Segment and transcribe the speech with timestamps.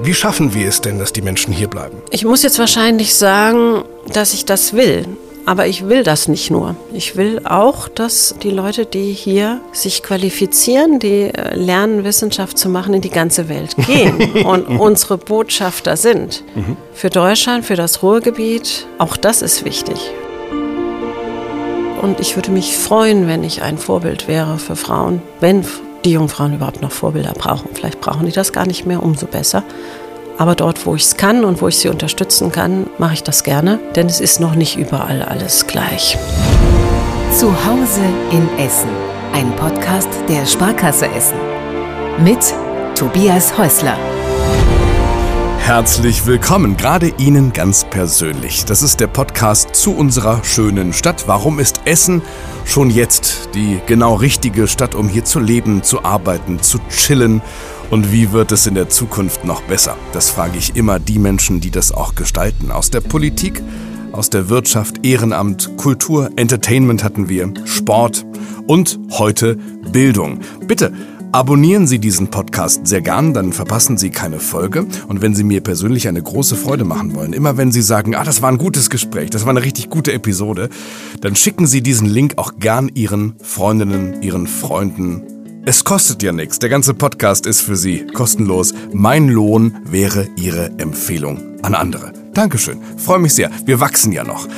[0.00, 1.98] Wie schaffen wir es denn, dass die Menschen hier bleiben?
[2.10, 3.82] Ich muss jetzt wahrscheinlich sagen,
[4.12, 5.06] dass ich das will.
[5.44, 6.76] Aber ich will das nicht nur.
[6.92, 12.68] Ich will auch, dass die Leute, die hier sich qualifizieren, die äh, lernen, Wissenschaft zu
[12.68, 16.44] machen, in die ganze Welt gehen und unsere Botschafter sind.
[16.54, 16.76] Mhm.
[16.92, 19.98] Für Deutschland, für das Ruhrgebiet, auch das ist wichtig.
[22.02, 25.64] Und ich würde mich freuen, wenn ich ein Vorbild wäre für Frauen, wenn
[26.08, 27.68] die jungen überhaupt noch Vorbilder brauchen.
[27.74, 29.62] Vielleicht brauchen die das gar nicht mehr, umso besser.
[30.38, 33.42] Aber dort, wo ich es kann und wo ich sie unterstützen kann, mache ich das
[33.42, 36.16] gerne, denn es ist noch nicht überall alles gleich.
[37.36, 38.88] Zu Hause in Essen,
[39.34, 41.38] ein Podcast der Sparkasse Essen.
[42.24, 42.54] Mit
[42.94, 43.98] Tobias Häusler.
[45.68, 48.64] Herzlich willkommen, gerade Ihnen ganz persönlich.
[48.64, 51.24] Das ist der Podcast zu unserer schönen Stadt.
[51.28, 52.22] Warum ist Essen
[52.64, 57.42] schon jetzt die genau richtige Stadt, um hier zu leben, zu arbeiten, zu chillen
[57.90, 59.94] und wie wird es in der Zukunft noch besser?
[60.14, 62.70] Das frage ich immer die Menschen, die das auch gestalten.
[62.70, 63.62] Aus der Politik,
[64.12, 68.24] aus der Wirtschaft, Ehrenamt, Kultur, Entertainment hatten wir, Sport
[68.66, 69.56] und heute
[69.92, 70.40] Bildung.
[70.66, 70.94] Bitte
[71.30, 74.86] Abonnieren Sie diesen Podcast sehr gern, dann verpassen Sie keine Folge.
[75.08, 78.24] Und wenn Sie mir persönlich eine große Freude machen wollen, immer wenn Sie sagen, ah,
[78.24, 80.70] das war ein gutes Gespräch, das war eine richtig gute Episode,
[81.20, 85.22] dann schicken Sie diesen Link auch gern Ihren Freundinnen, Ihren Freunden
[85.64, 86.60] es kostet ja nichts.
[86.60, 88.72] Der ganze Podcast ist für Sie kostenlos.
[88.94, 92.14] Mein Lohn wäre Ihre Empfehlung an andere.
[92.32, 92.78] Dankeschön.
[92.96, 93.50] Freue mich sehr.
[93.66, 94.48] Wir wachsen ja noch.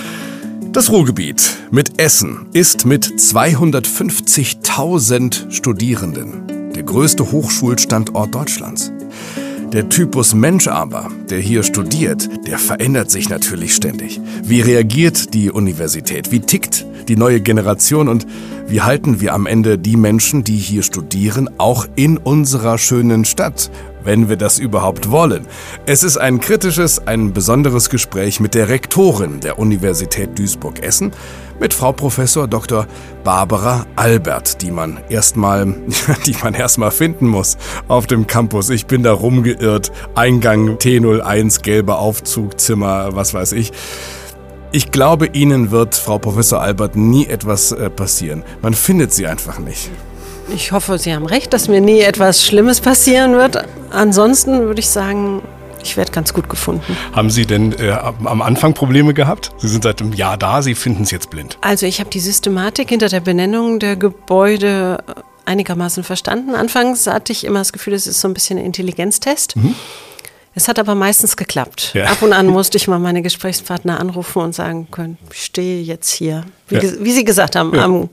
[0.70, 6.49] Das Ruhrgebiet mit Essen ist mit 250.000 Studierenden
[6.80, 8.90] der größte Hochschulstandort Deutschlands.
[9.70, 14.18] Der Typus Mensch aber, der hier studiert, der verändert sich natürlich ständig.
[14.42, 16.32] Wie reagiert die Universität?
[16.32, 18.08] Wie tickt die neue Generation?
[18.08, 18.26] Und
[18.66, 23.70] wie halten wir am Ende die Menschen, die hier studieren, auch in unserer schönen Stadt?
[24.04, 25.46] Wenn wir das überhaupt wollen.
[25.86, 31.12] Es ist ein kritisches, ein besonderes Gespräch mit der Rektorin der Universität Duisburg-Essen,
[31.60, 32.86] mit Frau Professor Dr.
[33.22, 35.66] Barbara Albert, die man erstmal,
[36.26, 38.70] die man erstmal finden muss auf dem Campus.
[38.70, 39.92] Ich bin da rumgeirrt.
[40.14, 43.72] Eingang T01, gelber Aufzugzimmer, was weiß ich.
[44.72, 48.44] Ich glaube, Ihnen wird, Frau Professor Albert, nie etwas äh, passieren.
[48.62, 49.90] Man findet sie einfach nicht.
[50.54, 53.64] Ich hoffe, Sie haben recht, dass mir nie etwas Schlimmes passieren wird.
[53.90, 55.42] Ansonsten würde ich sagen,
[55.82, 56.96] ich werde ganz gut gefunden.
[57.12, 59.50] Haben Sie denn äh, am Anfang Probleme gehabt?
[59.58, 61.56] Sie sind seit einem Jahr da, Sie finden es jetzt blind.
[61.60, 65.02] Also ich habe die Systematik hinter der Benennung der Gebäude
[65.44, 66.54] einigermaßen verstanden.
[66.54, 69.56] Anfangs hatte ich immer das Gefühl, es ist so ein bisschen ein Intelligenztest.
[69.56, 69.74] Mhm.
[70.54, 71.92] Es hat aber meistens geklappt.
[71.94, 72.06] Ja.
[72.06, 76.10] Ab und an musste ich mal meine Gesprächspartner anrufen und sagen können, ich stehe jetzt
[76.10, 76.44] hier.
[76.68, 76.82] Wie, ja.
[76.98, 77.84] wie Sie gesagt haben, ja.
[77.84, 78.10] am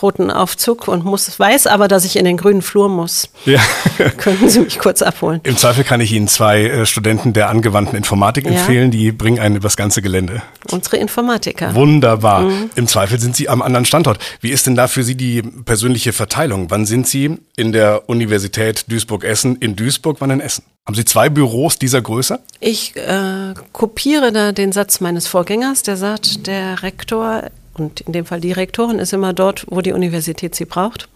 [0.00, 3.28] roten Aufzug und muss, weiß aber, dass ich in den grünen Flur muss.
[3.44, 3.60] Ja.
[4.16, 5.40] Könnten Sie mich kurz abholen?
[5.42, 8.52] Im Zweifel kann ich Ihnen zwei äh, Studenten der angewandten Informatik ja.
[8.52, 10.42] empfehlen, die bringen einen übers ganze Gelände.
[10.70, 11.74] Unsere Informatiker.
[11.74, 12.42] Wunderbar.
[12.42, 12.70] Mhm.
[12.76, 14.18] Im Zweifel sind Sie am anderen Standort.
[14.40, 16.70] Wie ist denn da für Sie die persönliche Verteilung?
[16.70, 20.64] Wann sind Sie in der Universität Duisburg-Essen in Duisburg, wann in Essen?
[20.86, 22.40] Haben Sie zwei Büros dieser Größe?
[22.58, 27.44] Ich äh, kopiere da den Satz meines Vorgängers, der sagt, der Rektor
[27.74, 31.08] und in dem Fall die Rektorin ist immer dort, wo die Universität sie braucht.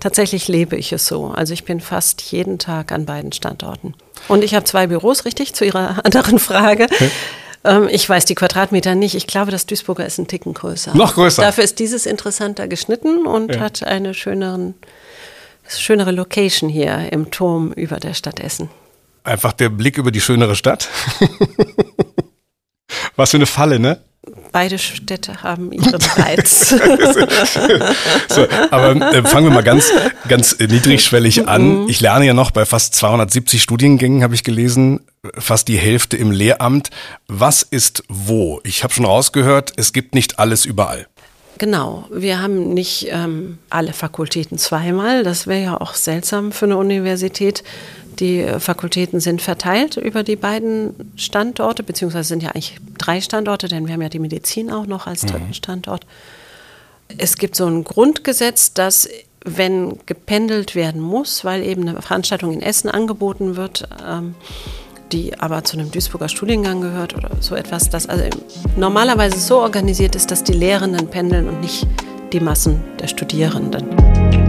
[0.00, 1.28] Tatsächlich lebe ich es so.
[1.28, 3.94] Also ich bin fast jeden Tag an beiden Standorten.
[4.28, 6.84] Und ich habe zwei Büros, richtig, zu Ihrer anderen Frage.
[6.84, 7.10] Okay.
[7.64, 9.14] Ähm, ich weiß die Quadratmeter nicht.
[9.14, 10.94] Ich glaube, das Duisburger ist ein Ticken größer.
[10.94, 11.42] Noch größer.
[11.42, 13.60] Dafür ist dieses interessanter geschnitten und ja.
[13.60, 14.74] hat eine schöneren,
[15.66, 18.68] schönere Location hier im Turm über der Stadt Essen.
[19.22, 20.90] Einfach der Blick über die schönere Stadt.
[23.16, 24.00] Was für eine Falle, ne?
[24.52, 26.68] Beide Städte haben ihren Reiz.
[28.28, 29.90] so, aber äh, fangen wir mal ganz,
[30.28, 31.82] ganz niedrigschwellig an.
[31.82, 31.88] Mhm.
[31.88, 35.00] Ich lerne ja noch bei fast 270 Studiengängen, habe ich gelesen,
[35.38, 36.90] fast die Hälfte im Lehramt.
[37.26, 38.60] Was ist wo?
[38.64, 41.06] Ich habe schon rausgehört, es gibt nicht alles überall.
[41.58, 45.22] Genau, wir haben nicht ähm, alle Fakultäten zweimal.
[45.22, 47.62] Das wäre ja auch seltsam für eine Universität.
[48.20, 53.86] Die Fakultäten sind verteilt über die beiden Standorte, beziehungsweise sind ja eigentlich drei Standorte, denn
[53.86, 55.54] wir haben ja die Medizin auch noch als dritten mhm.
[55.54, 56.06] Standort.
[57.18, 59.08] Es gibt so ein Grundgesetz, dass
[59.44, 64.34] wenn gependelt werden muss, weil eben eine Veranstaltung in Essen angeboten wird, ähm,
[65.12, 68.24] die aber zu einem Duisburger Studiengang gehört oder so etwas, das also
[68.76, 71.86] normalerweise so organisiert ist, dass die Lehrenden pendeln und nicht
[72.32, 74.43] die Massen der Studierenden.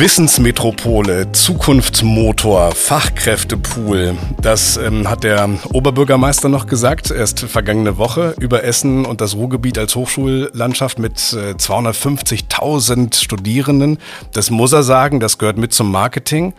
[0.00, 4.16] Wissensmetropole, Zukunftsmotor, Fachkräftepool.
[4.40, 9.76] Das ähm, hat der Oberbürgermeister noch gesagt, erst vergangene Woche über Essen und das Ruhrgebiet
[9.76, 13.98] als Hochschullandschaft mit äh, 250.000 Studierenden.
[14.32, 16.54] Das muss er sagen, das gehört mit zum Marketing.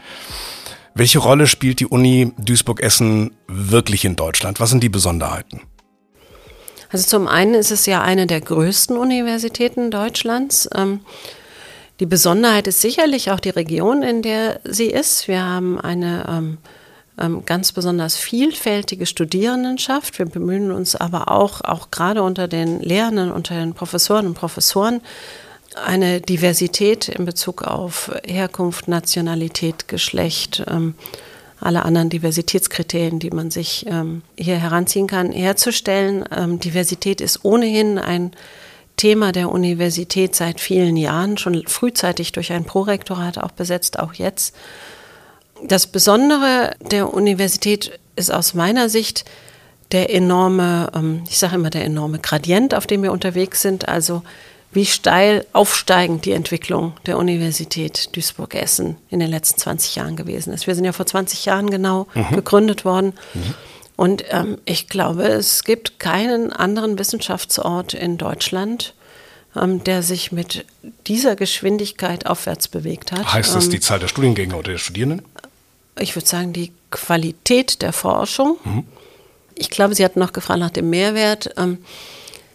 [0.94, 4.60] Welche Rolle spielt die Uni Duisburg-Essen wirklich in Deutschland?
[4.60, 5.62] Was sind die Besonderheiten?
[6.92, 10.70] Also zum einen ist es ja eine der größten Universitäten Deutschlands.
[10.76, 11.00] Ähm,
[12.02, 15.28] die Besonderheit ist sicherlich auch die Region, in der sie ist.
[15.28, 16.58] Wir haben eine ähm,
[17.20, 20.18] ähm, ganz besonders vielfältige Studierendenschaft.
[20.18, 25.02] Wir bemühen uns aber auch, auch gerade unter den Lehrenden, unter den Professoren und Professoren,
[25.86, 30.96] eine Diversität in Bezug auf Herkunft, Nationalität, Geschlecht, ähm,
[31.60, 36.26] alle anderen Diversitätskriterien, die man sich ähm, hier heranziehen kann, herzustellen.
[36.36, 38.32] Ähm, Diversität ist ohnehin ein
[38.98, 44.56] Thema der Universität seit vielen Jahren, schon frühzeitig durch ein Prorektorat auch besetzt, auch jetzt.
[45.64, 49.26] Das Besondere der Universität ist aus meiner Sicht
[49.92, 54.24] der enorme, ähm, ich sage immer der enorme Gradient, auf dem wir unterwegs sind, also
[54.74, 60.66] wie steil aufsteigend die Entwicklung der Universität Duisburg-Essen in den letzten 20 Jahren gewesen ist.
[60.66, 62.36] Wir sind ja vor 20 Jahren genau mhm.
[62.36, 63.14] gegründet worden.
[63.34, 63.54] Mhm.
[64.02, 68.96] Und ähm, ich glaube, es gibt keinen anderen Wissenschaftsort in Deutschland,
[69.56, 70.66] ähm, der sich mit
[71.06, 73.32] dieser Geschwindigkeit aufwärts bewegt hat.
[73.32, 75.22] Heißt das ähm, die Zahl der Studiengänge oder der Studierenden?
[76.00, 78.58] Ich würde sagen, die Qualität der Forschung.
[78.64, 78.86] Mhm.
[79.54, 81.52] Ich glaube, Sie hatten noch gefragt nach dem Mehrwert.
[81.56, 81.78] Ähm,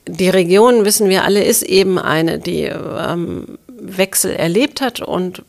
[0.09, 5.45] die Region, wissen wir alle, ist eben eine, die ähm, Wechsel erlebt hat und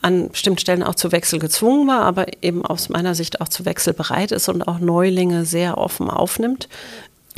[0.00, 3.64] an bestimmten Stellen auch zu Wechsel gezwungen war, aber eben aus meiner Sicht auch zu
[3.64, 6.68] Wechsel bereit ist und auch Neulinge sehr offen aufnimmt.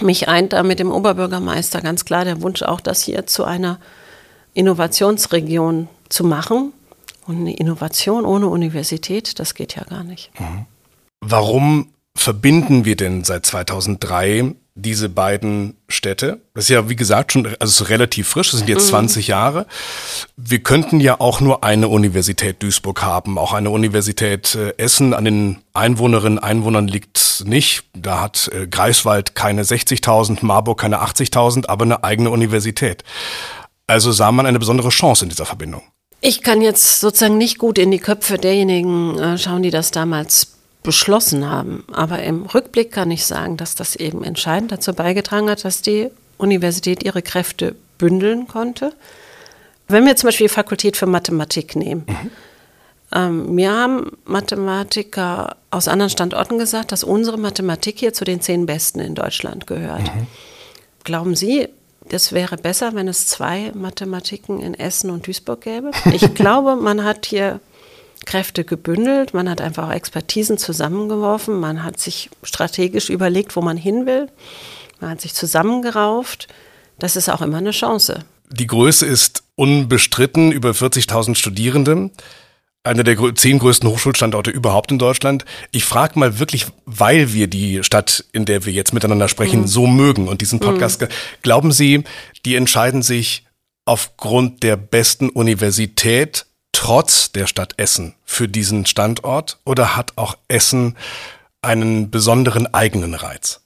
[0.01, 3.79] Mich eint da mit dem Oberbürgermeister ganz klar der Wunsch auch, das hier zu einer
[4.55, 6.73] Innovationsregion zu machen.
[7.27, 10.31] Und eine Innovation ohne Universität, das geht ja gar nicht.
[10.41, 10.67] Mhm.
[11.21, 16.41] Warum verbinden wir denn seit 2003 diese beiden Städte.
[16.55, 19.31] Das ist ja, wie gesagt, schon also relativ frisch, das sind jetzt 20 mhm.
[19.31, 19.67] Jahre.
[20.37, 25.15] Wir könnten ja auch nur eine Universität Duisburg haben, auch eine Universität äh, Essen.
[25.15, 27.85] An den Einwohnerinnen und Einwohnern liegt nicht.
[27.95, 33.05] Da hat äh, Greifswald keine 60.000, Marburg keine 80.000, aber eine eigene Universität.
[33.87, 35.83] Also sah man eine besondere Chance in dieser Verbindung.
[36.21, 40.60] Ich kann jetzt sozusagen nicht gut in die Köpfe derjenigen äh, schauen, die das damals
[40.83, 41.85] beschlossen haben.
[41.93, 46.09] Aber im Rückblick kann ich sagen, dass das eben entscheidend dazu beigetragen hat, dass die
[46.39, 48.93] Universität ihre Kräfte bündeln konnte.
[49.89, 52.31] Wenn wir zum Beispiel die Fakultät für Mathematik nehmen, mhm.
[53.13, 58.67] ähm, mir haben Mathematiker aus anderen Standorten gesagt, dass unsere Mathematik hier zu den zehn
[58.67, 60.15] besten in Deutschland gehört.
[60.15, 60.27] Mhm.
[61.05, 61.69] Glauben Sie,
[62.09, 65.91] das wäre besser, wenn es zwei Mathematiken in Essen und Duisburg gäbe?
[66.13, 67.61] Ich glaube, man hat hier
[68.31, 74.07] Kräfte gebündelt, man hat einfach Expertisen zusammengeworfen, man hat sich strategisch überlegt, wo man hin
[74.07, 74.29] will,
[75.01, 76.47] man hat sich zusammengerauft.
[77.01, 78.25] Das ist auch immer eine Chance.
[78.49, 82.11] Die Größe ist unbestritten, über 40.000 Studierende.
[82.85, 85.45] Einer der zehn größten Hochschulstandorte überhaupt in Deutschland.
[85.73, 89.67] Ich frage mal wirklich, weil wir die Stadt, in der wir jetzt miteinander sprechen, mhm.
[89.67, 91.09] so mögen und diesen Podcast, mhm.
[91.43, 92.05] glauben Sie,
[92.45, 93.45] die entscheiden sich
[93.87, 96.47] aufgrund der besten Universität
[96.81, 100.97] trotz der Stadt Essen für diesen Standort oder hat auch Essen
[101.61, 103.61] einen besonderen eigenen Reiz?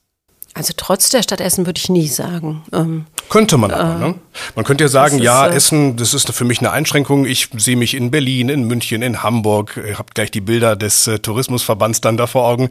[0.53, 2.63] Also trotz der Stadt Essen würde ich nie sagen.
[2.73, 4.15] Ähm, könnte man aber, äh, ne?
[4.55, 7.25] Man könnte ja sagen, ja, äh, Essen, das ist für mich eine Einschränkung.
[7.25, 9.77] Ich sehe mich in Berlin, in München, in Hamburg.
[9.77, 12.69] Ihr habt gleich die Bilder des äh, Tourismusverbands dann da vor Augen.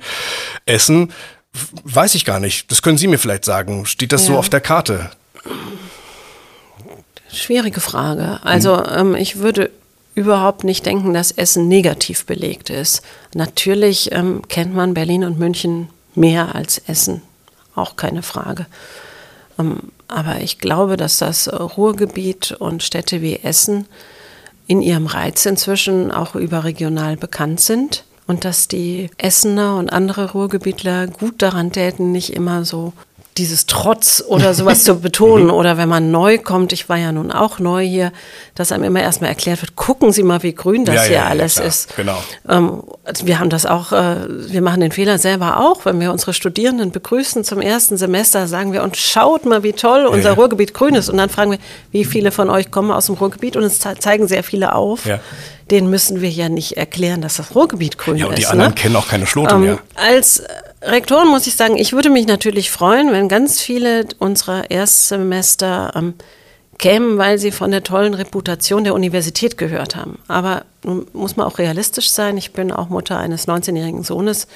[0.66, 1.10] Essen,
[1.84, 2.70] weiß ich gar nicht.
[2.70, 3.86] Das können Sie mir vielleicht sagen.
[3.86, 4.34] Steht das ja.
[4.34, 5.10] so auf der Karte?
[7.32, 8.40] Schwierige Frage.
[8.44, 9.70] Also ähm, ich würde
[10.14, 13.02] überhaupt nicht denken, dass Essen negativ belegt ist.
[13.34, 17.22] Natürlich ähm, kennt man Berlin und München mehr als Essen,
[17.74, 18.66] auch keine Frage.
[19.58, 19.78] Ähm,
[20.08, 23.86] aber ich glaube, dass das Ruhrgebiet und Städte wie Essen
[24.66, 31.08] in ihrem Reiz inzwischen auch überregional bekannt sind und dass die Essener und andere Ruhrgebietler
[31.08, 32.92] gut daran täten, nicht immer so
[33.36, 35.50] dieses Trotz oder sowas zu betonen.
[35.54, 38.12] Oder wenn man neu kommt, ich war ja nun auch neu hier,
[38.54, 41.24] dass einem immer erstmal erklärt wird, gucken Sie mal, wie grün das ja, hier ja,
[41.26, 41.96] alles ja, ist.
[41.96, 42.16] Genau.
[42.48, 42.82] Ähm,
[43.24, 46.92] wir haben das auch, äh, wir machen den Fehler selber auch, wenn wir unsere Studierenden
[46.92, 51.08] begrüßen zum ersten Semester, sagen wir, und schaut mal, wie toll unser Ruhrgebiet grün ist.
[51.08, 51.58] Und dann fragen wir,
[51.90, 53.56] wie viele von euch kommen aus dem Ruhrgebiet?
[53.56, 55.08] Und es zeigen sehr viele auf.
[55.70, 58.20] Den müssen wir ja nicht erklären, dass das Ruhrgebiet grün ist.
[58.20, 58.80] Ja, und die ist, anderen ne?
[58.80, 59.78] kennen auch keine Schlote ähm, mehr.
[59.94, 60.42] Als
[60.86, 66.14] Rektorin muss ich sagen, ich würde mich natürlich freuen, wenn ganz viele unserer Erstsemester ähm,
[66.78, 70.18] kämen, weil sie von der tollen Reputation der Universität gehört haben.
[70.28, 72.36] Aber nun muss man auch realistisch sein.
[72.36, 74.46] Ich bin auch Mutter eines 19-jährigen Sohnes.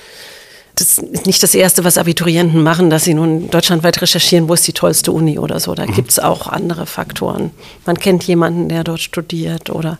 [0.75, 4.67] Das ist nicht das Erste, was Abiturienten machen, dass sie nun deutschlandweit recherchieren, wo ist
[4.67, 5.75] die tollste Uni oder so.
[5.75, 5.95] Da mhm.
[5.95, 7.51] gibt es auch andere Faktoren.
[7.85, 9.99] Man kennt jemanden, der dort studiert oder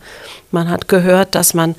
[0.53, 1.75] man hat gehört, dass man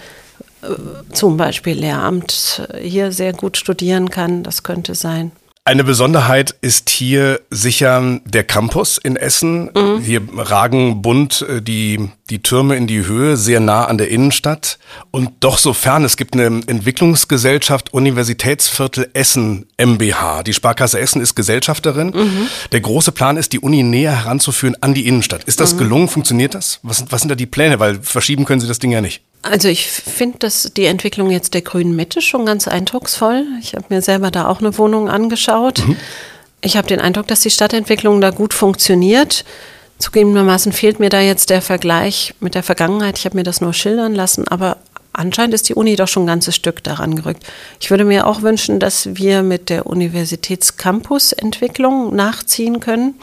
[1.11, 4.43] zum Beispiel Lehramt hier sehr gut studieren kann.
[4.43, 5.31] Das könnte sein.
[5.69, 9.65] Eine Besonderheit ist hier sicher der Campus in Essen.
[9.65, 9.99] Mhm.
[10.01, 14.79] Hier ragen bunt äh, die, die Türme in die Höhe, sehr nah an der Innenstadt.
[15.11, 20.41] Und doch sofern, es gibt eine Entwicklungsgesellschaft Universitätsviertel Essen MBH.
[20.41, 22.13] Die Sparkasse Essen ist Gesellschafterin.
[22.15, 22.47] Mhm.
[22.71, 25.43] Der große Plan ist, die Uni näher heranzuführen an die Innenstadt.
[25.43, 25.79] Ist das mhm.
[25.79, 26.07] gelungen?
[26.07, 26.79] Funktioniert das?
[26.81, 27.79] Was, was sind da die Pläne?
[27.79, 29.21] Weil verschieben können Sie das Ding ja nicht.
[29.41, 33.45] Also ich finde dass die Entwicklung jetzt der grünen Mitte schon ganz eindrucksvoll.
[33.61, 35.87] Ich habe mir selber da auch eine Wohnung angeschaut.
[35.87, 35.95] Mhm.
[36.61, 39.45] Ich habe den Eindruck, dass die Stadtentwicklung da gut funktioniert.
[39.97, 43.17] Zugegebenermaßen fehlt mir da jetzt der Vergleich mit der Vergangenheit.
[43.17, 44.77] Ich habe mir das nur schildern lassen, aber
[45.13, 47.43] anscheinend ist die Uni doch schon ein ganzes Stück daran gerückt.
[47.79, 53.15] Ich würde mir auch wünschen, dass wir mit der Universitätscampus-Entwicklung nachziehen können,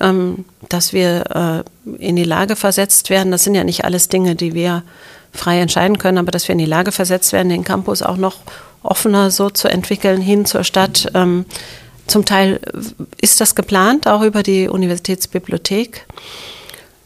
[0.00, 3.30] ähm, dass wir äh, in die Lage versetzt werden.
[3.32, 4.82] Das sind ja nicht alles Dinge, die wir
[5.32, 8.36] frei entscheiden können, aber dass wir in die Lage versetzt werden, den Campus auch noch
[8.82, 11.10] offener so zu entwickeln hin zur Stadt.
[11.14, 11.46] Ähm,
[12.06, 12.60] zum Teil
[13.20, 16.06] ist das geplant, auch über die Universitätsbibliothek.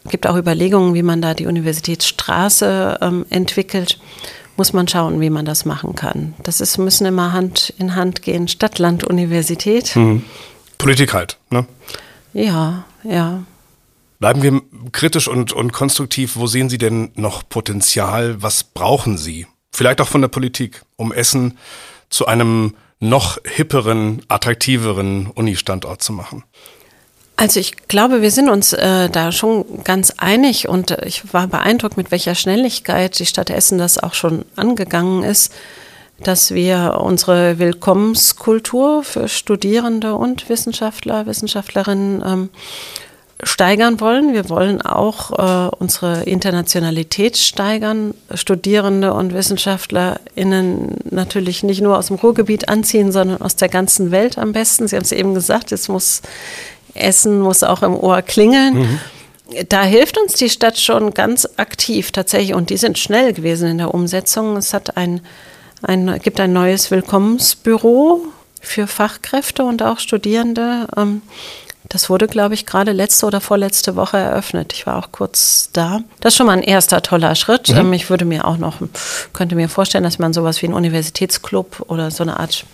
[0.03, 3.99] Es gibt auch Überlegungen, wie man da die Universitätsstraße ähm, entwickelt.
[4.55, 6.33] Muss man schauen, wie man das machen kann.
[6.41, 9.95] Das ist, müssen immer Hand in Hand gehen, Stadt, Land, Universität.
[9.95, 10.23] Mhm.
[10.79, 11.65] Politik halt, ne?
[12.33, 13.43] Ja, ja.
[14.19, 16.35] Bleiben wir kritisch und, und konstruktiv.
[16.35, 18.41] Wo sehen Sie denn noch Potenzial?
[18.41, 19.45] Was brauchen Sie?
[19.71, 21.57] Vielleicht auch von der Politik, um Essen
[22.09, 26.43] zu einem noch hipperen, attraktiveren Uni-Standort zu machen?
[27.35, 31.45] Also ich glaube, wir sind uns äh, da schon ganz einig und äh, ich war
[31.45, 35.53] beeindruckt, mit welcher Schnelligkeit die Stadt Essen das auch schon angegangen ist,
[36.23, 42.49] dass wir unsere Willkommenskultur für Studierende und Wissenschaftler, Wissenschaftlerinnen ähm,
[43.57, 44.35] steigern wollen.
[44.35, 52.17] Wir wollen auch äh, unsere Internationalität steigern, Studierende und WissenschaftlerInnen natürlich nicht nur aus dem
[52.17, 54.87] Ruhrgebiet anziehen, sondern aus der ganzen Welt am besten.
[54.87, 56.21] Sie haben es eben gesagt, es muss
[56.93, 58.75] Essen muss auch im Ohr klingeln.
[58.75, 58.99] Mhm.
[59.69, 63.79] Da hilft uns die Stadt schon ganz aktiv tatsächlich und die sind schnell gewesen in
[63.79, 64.55] der Umsetzung.
[64.57, 65.21] Es hat ein,
[65.81, 68.21] ein, gibt ein neues Willkommensbüro
[68.61, 70.85] für Fachkräfte und auch Studierende.
[71.89, 74.73] Das wurde, glaube ich, gerade letzte oder vorletzte Woche eröffnet.
[74.73, 76.01] Ich war auch kurz da.
[76.19, 77.69] Das ist schon mal ein erster toller Schritt.
[77.69, 77.77] Mhm.
[77.77, 78.75] Ähm, ich würde mir auch noch,
[79.33, 82.65] könnte mir vorstellen, dass man sowas wie einen Universitätsclub oder so eine Art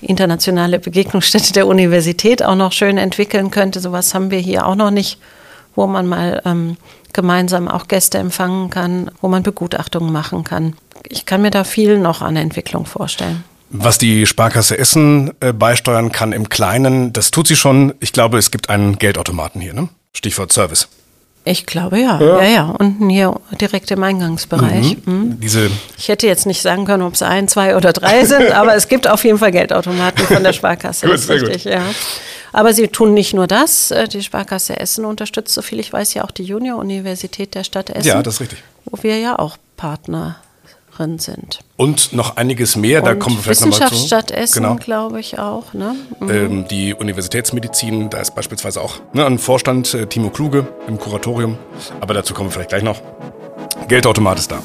[0.00, 3.80] internationale Begegnungsstätte der Universität auch noch schön entwickeln könnte.
[3.80, 5.18] Sowas haben wir hier auch noch nicht,
[5.74, 6.76] wo man mal ähm,
[7.12, 10.74] gemeinsam auch Gäste empfangen kann, wo man Begutachtungen machen kann.
[11.08, 13.44] Ich kann mir da viel noch an Entwicklung vorstellen.
[13.70, 17.94] Was die Sparkasse Essen äh, beisteuern kann im Kleinen, das tut sie schon.
[18.00, 19.88] Ich glaube, es gibt einen Geldautomaten hier, ne?
[20.12, 20.88] Stichwort Service.
[21.48, 22.20] Ich glaube ja.
[22.20, 22.64] ja, ja, ja.
[22.76, 24.96] Unten hier direkt im Eingangsbereich.
[25.06, 25.12] Mhm.
[25.14, 25.40] Mhm.
[25.40, 28.74] Diese ich hätte jetzt nicht sagen können, ob es ein, zwei oder drei sind, aber
[28.74, 31.06] es gibt auf jeden Fall Geldautomaten von der Sparkasse.
[31.06, 31.72] gut, sehr richtig, gut.
[31.72, 31.82] ja.
[32.52, 33.92] Aber sie tun nicht nur das.
[33.92, 38.08] Äh, die Sparkasse Essen unterstützt, soviel ich weiß, ja auch die Junior-Universität der Stadt Essen.
[38.08, 38.62] Ja, das ist richtig.
[38.84, 40.36] Wo wir ja auch Partner
[40.96, 41.60] drin sind.
[41.76, 43.94] Und noch einiges mehr, und da kommen wir vielleicht nochmal zu.
[43.94, 44.76] Wissenschaftsstadt Essen, genau.
[44.76, 45.74] glaube ich auch.
[45.74, 45.96] Ne?
[46.20, 46.30] Mhm.
[46.30, 51.58] Ähm, die Universitätsmedizin, da ist beispielsweise auch ne, ein Vorstand, äh, Timo Kluge im Kuratorium.
[52.00, 53.00] Aber dazu kommen wir vielleicht gleich noch.
[53.88, 54.62] Geldautomat ist da.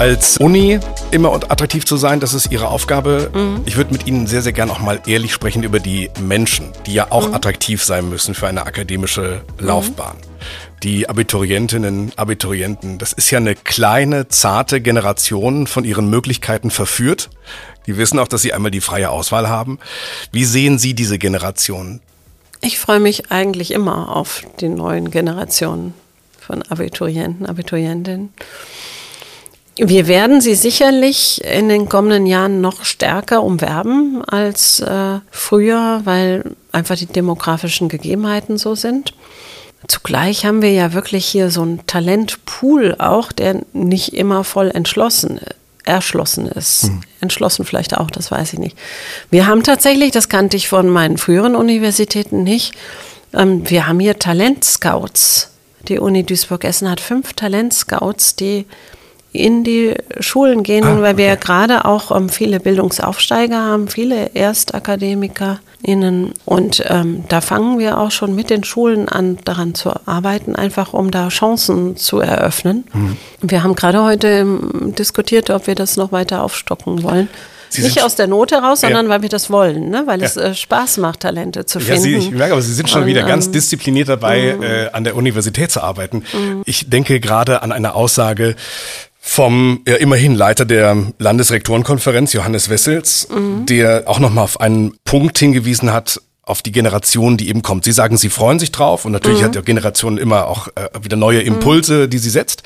[0.00, 0.80] Als Uni
[1.10, 3.30] immer und attraktiv zu sein, das ist Ihre Aufgabe.
[3.34, 3.60] Mhm.
[3.66, 6.94] Ich würde mit Ihnen sehr, sehr gern auch mal ehrlich sprechen über die Menschen, die
[6.94, 7.34] ja auch mhm.
[7.34, 9.66] attraktiv sein müssen für eine akademische mhm.
[9.66, 10.16] Laufbahn.
[10.16, 10.80] Mhm.
[10.82, 17.28] Die Abiturientinnen, Abiturienten, das ist ja eine kleine, zarte Generation von ihren Möglichkeiten verführt.
[17.86, 19.78] Die wissen auch, dass sie einmal die freie Auswahl haben.
[20.32, 22.00] Wie sehen Sie diese Generation?
[22.62, 25.92] Ich freue mich eigentlich immer auf die neuen Generationen
[26.40, 28.30] von Abiturienten, Abiturientinnen.
[29.82, 36.56] Wir werden sie sicherlich in den kommenden Jahren noch stärker umwerben als äh, früher, weil
[36.70, 39.14] einfach die demografischen Gegebenheiten so sind.
[39.88, 45.40] Zugleich haben wir ja wirklich hier so einen Talentpool auch, der nicht immer voll entschlossen
[45.84, 46.84] erschlossen ist.
[46.84, 47.00] Hm.
[47.20, 48.76] Entschlossen vielleicht auch, das weiß ich nicht.
[49.30, 52.74] Wir haben tatsächlich, das kannte ich von meinen früheren Universitäten nicht,
[53.32, 55.50] ähm, wir haben hier Talentscouts
[55.88, 58.66] Die Uni Duisburg-Essen hat fünf Talentscouts, die
[59.32, 64.34] in die Schulen gehen, ah, weil wir ja gerade auch ähm, viele Bildungsaufsteiger haben, viele
[64.34, 66.34] ErstakademikerInnen.
[66.44, 70.94] Und ähm, da fangen wir auch schon mit den Schulen an, daran zu arbeiten, einfach
[70.94, 72.84] um da Chancen zu eröffnen.
[72.92, 73.16] Mhm.
[73.40, 77.28] Wir haben gerade heute ähm, diskutiert, ob wir das noch weiter aufstocken wollen.
[77.72, 79.12] Sie nicht aus der Not heraus, sondern ja.
[79.12, 80.02] weil wir das wollen, ne?
[80.06, 80.26] weil ja.
[80.26, 81.94] es äh, Spaß macht, Talente zu finden.
[81.94, 84.62] Ja, Sie, ich merke, aber Sie sind schon Und, wieder ganz ähm, diszipliniert dabei, mm.
[84.64, 86.24] äh, an der Universität zu arbeiten.
[86.32, 86.62] Mm.
[86.64, 88.56] Ich denke gerade an eine Aussage
[89.22, 93.66] vom ja, immerhin Leiter der Landesrektorenkonferenz, Johannes Wessels, mhm.
[93.66, 97.84] der auch nochmal auf einen Punkt hingewiesen hat, auf die Generation, die eben kommt.
[97.84, 99.44] Sie sagen, Sie freuen sich drauf und natürlich mhm.
[99.44, 102.62] hat die Generation immer auch äh, wieder neue Impulse, die sie setzt.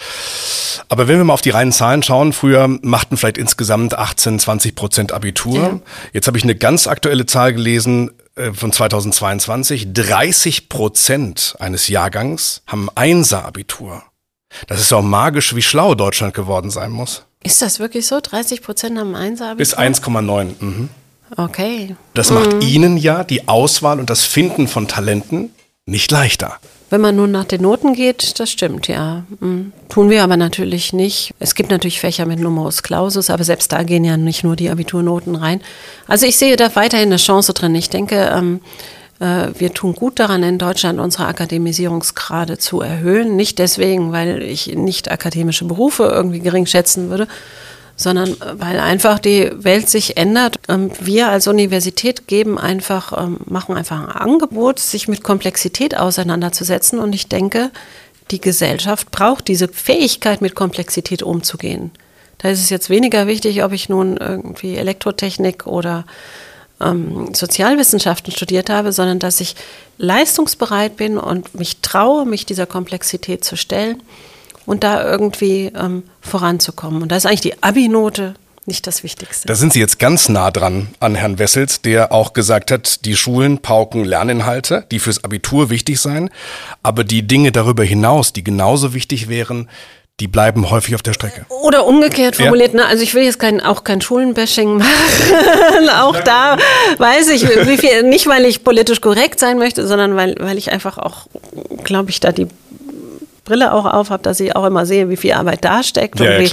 [0.89, 4.75] Aber wenn wir mal auf die reinen Zahlen schauen, früher machten vielleicht insgesamt 18, 20
[4.75, 5.59] Prozent Abitur.
[5.59, 5.81] Ja.
[6.13, 9.93] Jetzt habe ich eine ganz aktuelle Zahl gelesen äh, von 2022.
[9.93, 14.03] 30 Prozent eines Jahrgangs haben Einser-Abitur.
[14.67, 17.25] Das ist auch magisch, wie schlau Deutschland geworden sein muss.
[17.43, 18.21] Ist das wirklich so?
[18.23, 19.59] 30 Prozent haben Einser-Abitur?
[19.59, 20.55] Bis 1,9.
[20.61, 20.89] Mhm.
[21.37, 21.97] Okay.
[22.15, 22.37] Das mhm.
[22.37, 25.51] macht Ihnen ja die Auswahl und das Finden von Talenten
[25.87, 26.59] nicht leichter.
[26.91, 29.25] Wenn man nun nach den Noten geht, das stimmt, ja.
[29.41, 29.73] Mhm.
[29.89, 31.33] Tun wir aber natürlich nicht.
[31.41, 34.71] Es gibt natürlich Fächer mit Numerus Clausus, aber selbst da gehen ja nicht nur die
[34.71, 35.61] Abiturnoten rein.
[36.07, 37.75] Also ich sehe da weiterhin eine Chance drin.
[37.75, 39.04] Ich denke, ähm, äh,
[39.57, 43.37] wir tun gut daran, in Deutschland unsere Akademisierungsgrade zu erhöhen.
[43.37, 47.27] Nicht deswegen, weil ich nicht akademische Berufe irgendwie gering schätzen würde,
[47.97, 50.59] sondern äh, weil einfach die Welt sich ändert.
[50.69, 56.99] Ähm, wir als Universität geben einfach, ähm, machen einfach ein Angebot, sich mit Komplexität auseinanderzusetzen.
[56.99, 57.71] Und ich denke,
[58.31, 61.91] die Gesellschaft braucht diese Fähigkeit, mit Komplexität umzugehen.
[62.39, 66.05] Da ist es jetzt weniger wichtig, ob ich nun irgendwie Elektrotechnik oder
[66.81, 69.55] ähm, Sozialwissenschaften studiert habe, sondern dass ich
[69.99, 74.03] leistungsbereit bin und mich traue, mich dieser Komplexität zu stellen
[74.67, 77.03] und da irgendwie ähm, voranzukommen.
[77.03, 78.35] Und da ist eigentlich die Abi-Note
[78.67, 79.47] nicht das Wichtigste.
[79.47, 83.15] Da sind Sie jetzt ganz nah dran an Herrn Wessels, der auch gesagt hat, die
[83.15, 86.31] Schulen pauken Lerninhalte, die fürs Abitur wichtig seien,
[86.83, 89.69] aber die Dinge darüber hinaus, die genauso wichtig wären,
[90.21, 91.45] die bleiben häufig auf der Strecke.
[91.49, 92.81] Oder umgekehrt formuliert, ja.
[92.81, 92.87] ne?
[92.87, 95.89] also ich will jetzt kein, auch kein Schulenbashing machen.
[96.01, 96.57] auch da
[96.99, 100.71] weiß ich, wie viel, nicht weil ich politisch korrekt sein möchte, sondern weil, weil ich
[100.71, 101.27] einfach auch,
[101.83, 102.47] glaube ich, da die
[103.45, 106.19] Brille auch auf habe, dass ich auch immer sehe, wie viel Arbeit da steckt.
[106.21, 106.49] Ja, wie,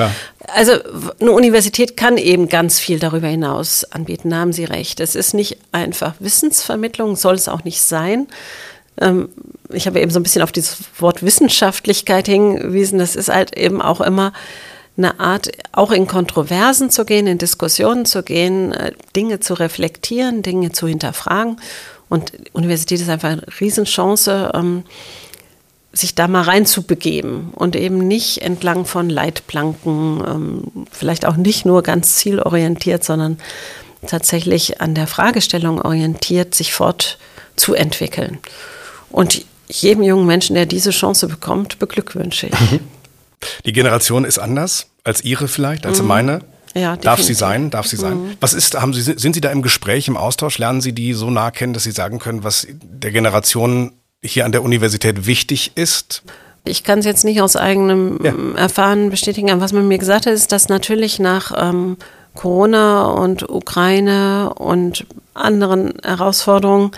[0.53, 0.73] also
[1.19, 4.99] eine Universität kann eben ganz viel darüber hinaus anbieten, da haben Sie recht.
[4.99, 8.27] Es ist nicht einfach Wissensvermittlung, soll es auch nicht sein.
[8.99, 9.29] Ähm,
[9.69, 12.99] ich habe eben so ein bisschen auf dieses Wort Wissenschaftlichkeit hingewiesen.
[12.99, 14.33] Das ist halt eben auch immer
[14.97, 20.41] eine Art, auch in Kontroversen zu gehen, in Diskussionen zu gehen, äh, Dinge zu reflektieren,
[20.43, 21.57] Dinge zu hinterfragen.
[22.09, 24.83] Und Universität ist einfach eine Riesenchance, ähm,
[25.93, 31.83] sich da mal reinzubegeben und eben nicht entlang von Leitplanken, ähm, vielleicht auch nicht nur
[31.83, 33.37] ganz zielorientiert, sondern
[34.07, 38.39] tatsächlich an der Fragestellung orientiert, sich fortzuentwickeln.
[39.11, 42.59] Und jedem jungen Menschen, der diese Chance bekommt, beglückwünsche ich.
[42.59, 42.79] Mhm.
[43.65, 46.07] Die Generation ist anders als Ihre vielleicht, als mhm.
[46.07, 46.41] meine.
[46.73, 47.69] Ja, Darf sie sein?
[47.69, 48.13] Darf sie sein?
[48.13, 48.37] Mhm.
[48.39, 50.57] Was ist, haben Sie, sind Sie da im Gespräch, im Austausch?
[50.57, 53.91] Lernen Sie die so nah kennen, dass Sie sagen können, was der Generation
[54.23, 56.23] hier an der Universität wichtig ist?
[56.63, 58.33] Ich kann es jetzt nicht aus eigenem ja.
[58.55, 61.97] Erfahren bestätigen, aber was man mir gesagt hat, ist, dass natürlich nach ähm,
[62.35, 66.91] Corona und Ukraine und anderen Herausforderungen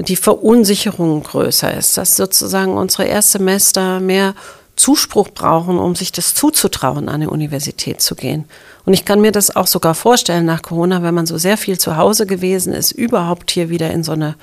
[0.00, 4.34] die Verunsicherung größer ist, dass sozusagen unsere Erstsemester mehr
[4.76, 8.46] Zuspruch brauchen, um sich das zuzutrauen, an die Universität zu gehen.
[8.86, 11.78] Und ich kann mir das auch sogar vorstellen nach Corona, wenn man so sehr viel
[11.78, 14.36] zu Hause gewesen ist, überhaupt hier wieder in so eine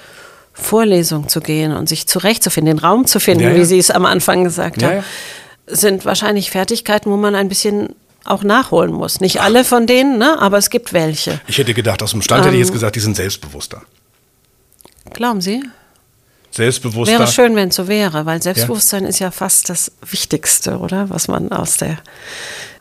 [0.53, 3.55] Vorlesung zu gehen und sich zurechtzufinden, den Raum zu finden, ja, ja.
[3.55, 5.03] wie Sie es am Anfang gesagt ja, haben,
[5.65, 9.21] sind wahrscheinlich Fertigkeiten, wo man ein bisschen auch nachholen muss.
[9.21, 10.39] Nicht alle von denen, ne?
[10.39, 11.39] aber es gibt welche.
[11.47, 13.81] Ich hätte gedacht, aus dem Stand ähm, hätte ich jetzt ähm, gesagt, die sind selbstbewusster.
[15.13, 15.63] Glauben Sie?
[16.51, 17.11] Selbstbewusster.
[17.11, 19.09] Wäre schön, wenn es so wäre, weil Selbstbewusstsein ja.
[19.09, 21.09] ist ja fast das Wichtigste, oder?
[21.09, 21.97] Was man aus der,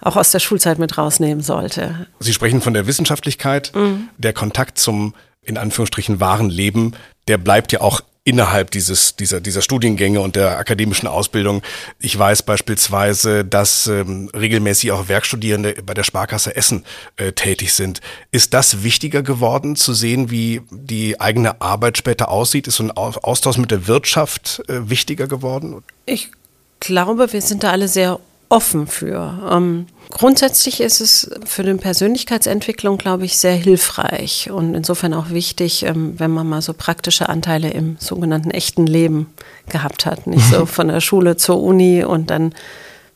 [0.00, 2.06] auch aus der Schulzeit mit rausnehmen sollte.
[2.20, 3.72] Sie sprechen von der Wissenschaftlichkeit.
[3.74, 4.08] Mhm.
[4.16, 6.92] Der Kontakt zum, in Anführungsstrichen, wahren Leben,
[7.28, 11.62] der bleibt ja auch innerhalb dieses, dieser, dieser Studiengänge und der akademischen Ausbildung.
[12.00, 16.84] Ich weiß beispielsweise, dass ähm, regelmäßig auch Werkstudierende bei der Sparkasse Essen
[17.16, 18.00] äh, tätig sind.
[18.32, 22.66] Ist das wichtiger geworden, zu sehen, wie die eigene Arbeit später aussieht?
[22.66, 25.84] Ist so ein Austausch mit der Wirtschaft äh, wichtiger geworden?
[26.04, 26.32] Ich
[26.80, 29.48] glaube, wir sind da alle sehr offen für.
[29.50, 35.84] Ähm, grundsätzlich ist es für die Persönlichkeitsentwicklung, glaube ich, sehr hilfreich und insofern auch wichtig,
[35.84, 39.32] ähm, wenn man mal so praktische Anteile im sogenannten echten Leben
[39.68, 40.26] gehabt hat.
[40.26, 42.54] Nicht so von der Schule zur Uni und dann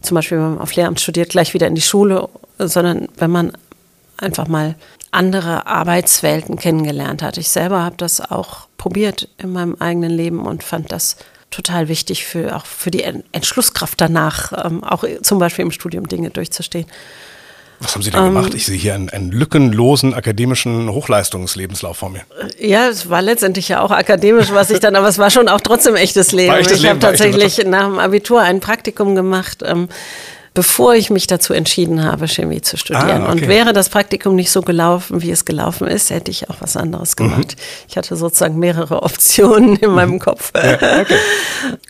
[0.02, 3.52] zum Beispiel, wenn man auf Lehramt studiert, gleich wieder in die Schule, sondern wenn man
[4.16, 4.76] einfach mal
[5.12, 7.36] andere Arbeitswelten kennengelernt hat.
[7.36, 11.16] Ich selber habe das auch probiert in meinem eigenen Leben und fand das
[11.50, 16.30] total wichtig für auch für die Entschlusskraft danach, ähm, auch zum Beispiel im Studium Dinge
[16.30, 16.86] durchzustehen.
[17.80, 18.54] Was haben Sie denn ähm, gemacht?
[18.54, 22.22] Ich sehe hier einen, einen, lückenlosen akademischen Hochleistungslebenslauf vor mir.
[22.58, 25.62] Ja, es war letztendlich ja auch akademisch, was ich dann, aber es war schon auch
[25.62, 26.54] trotzdem echtes Leben.
[26.54, 29.62] Echtes ich habe tatsächlich nach dem Abitur ein Praktikum gemacht.
[29.64, 29.88] Ähm,
[30.54, 33.22] bevor ich mich dazu entschieden habe, Chemie zu studieren.
[33.22, 33.42] Ah, okay.
[33.42, 36.76] Und wäre das Praktikum nicht so gelaufen, wie es gelaufen ist, hätte ich auch was
[36.76, 37.56] anderes gemacht.
[37.56, 37.86] Mhm.
[37.88, 40.18] Ich hatte sozusagen mehrere Optionen in meinem mhm.
[40.18, 40.52] Kopf.
[40.54, 41.16] Ja, okay.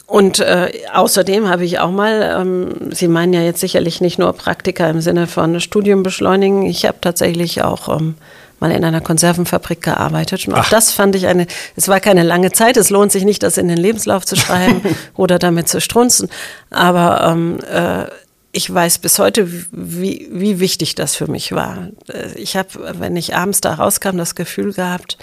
[0.07, 4.33] Und äh, außerdem habe ich auch mal, ähm, Sie meinen ja jetzt sicherlich nicht nur
[4.33, 8.17] Praktika im Sinne von Studium beschleunigen, ich habe tatsächlich auch ähm,
[8.61, 10.47] mal in einer Konservenfabrik gearbeitet.
[10.47, 10.71] Und auch Ach.
[10.71, 11.47] das fand ich eine,
[11.77, 14.83] es war keine lange Zeit, es lohnt sich nicht, das in den Lebenslauf zu schreiben
[15.17, 16.29] oder damit zu strunzen.
[16.71, 18.05] Aber ähm, äh,
[18.53, 21.89] ich weiß bis heute, wie, wie wichtig das für mich war.
[22.35, 25.19] Ich habe, wenn ich abends da rauskam, das Gefühl gehabt,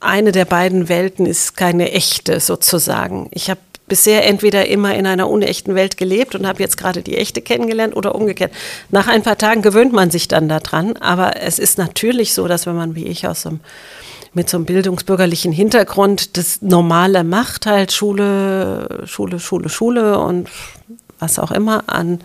[0.00, 3.28] eine der beiden Welten ist keine echte sozusagen.
[3.32, 7.16] Ich habe bisher entweder immer in einer unechten Welt gelebt und habe jetzt gerade die
[7.16, 8.52] echte kennengelernt oder umgekehrt.
[8.90, 12.66] Nach ein paar Tagen gewöhnt man sich dann daran, aber es ist natürlich so, dass
[12.66, 13.60] wenn man wie ich aus einem
[14.32, 20.48] mit so einem bildungsbürgerlichen Hintergrund das Normale macht, halt Schule, Schule, Schule, Schule und
[21.20, 22.20] was auch immer an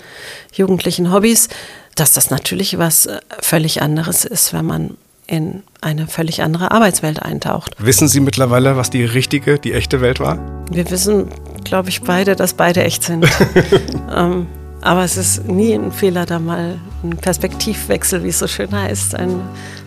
[0.54, 1.50] jugendlichen Hobbys,
[1.96, 7.22] dass das natürlich was äh, völlig anderes ist, wenn man in eine völlig andere Arbeitswelt
[7.22, 7.76] eintaucht.
[7.80, 10.38] Wissen Sie mittlerweile, was die richtige, die echte Welt war?
[10.72, 11.30] Wir wissen,
[11.64, 13.26] glaube ich, beide, dass beide echt sind.
[14.16, 14.48] ähm,
[14.82, 19.16] aber es ist nie ein Fehler, da mal einen Perspektivwechsel, wie es so schön heißt,
[19.16, 19.40] eine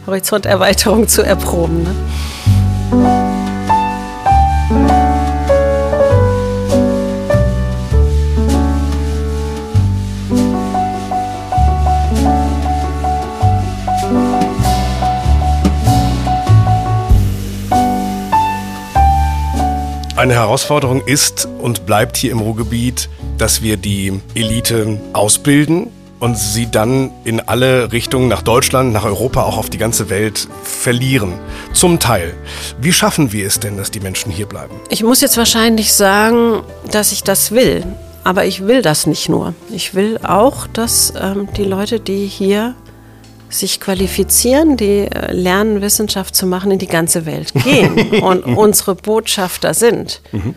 [0.06, 1.84] Horizonterweiterung zu erproben.
[1.84, 1.94] Ne?
[20.28, 25.86] Eine Herausforderung ist und bleibt hier im Ruhrgebiet, dass wir die Elite ausbilden
[26.20, 30.46] und sie dann in alle Richtungen nach Deutschland, nach Europa, auch auf die ganze Welt
[30.64, 31.32] verlieren.
[31.72, 32.34] Zum Teil.
[32.78, 34.74] Wie schaffen wir es denn, dass die Menschen hier bleiben?
[34.90, 37.86] Ich muss jetzt wahrscheinlich sagen, dass ich das will.
[38.22, 39.54] Aber ich will das nicht nur.
[39.70, 42.74] Ich will auch, dass ähm, die Leute, die hier
[43.50, 48.94] sich qualifizieren, die äh, lernen, Wissenschaft zu machen, in die ganze Welt gehen und unsere
[48.94, 50.20] Botschafter sind.
[50.32, 50.54] Mhm.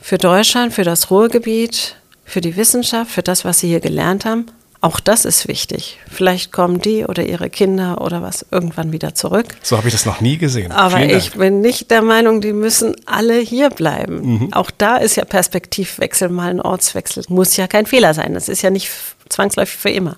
[0.00, 4.46] Für Deutschland, für das Ruhrgebiet, für die Wissenschaft, für das, was sie hier gelernt haben.
[4.80, 5.98] Auch das ist wichtig.
[6.08, 9.56] Vielleicht kommen die oder ihre Kinder oder was irgendwann wieder zurück.
[9.60, 10.70] So habe ich das noch nie gesehen.
[10.70, 14.20] Aber ich bin nicht der Meinung, die müssen alle hier bleiben.
[14.20, 14.52] Mhm.
[14.52, 17.24] Auch da ist ja Perspektivwechsel, mal ein Ortswechsel.
[17.28, 18.34] Muss ja kein Fehler sein.
[18.34, 18.88] Das ist ja nicht
[19.30, 20.16] zwangsläufig für immer.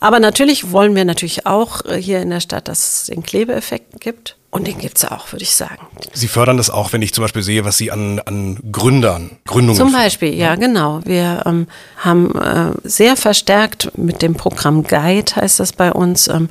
[0.00, 4.00] Aber natürlich wollen wir natürlich auch äh, hier in der Stadt, dass es den Klebeeffekt
[4.00, 4.36] gibt.
[4.54, 5.78] Und den gibt es auch, würde ich sagen.
[6.12, 9.78] Sie fördern das auch, wenn ich zum Beispiel sehe, was Sie an, an Gründern, Gründungen.
[9.78, 11.00] Zum Beispiel, ja, genau.
[11.06, 16.50] Wir ähm, haben äh, sehr verstärkt mit dem Programm Guide, heißt das bei uns, ähm,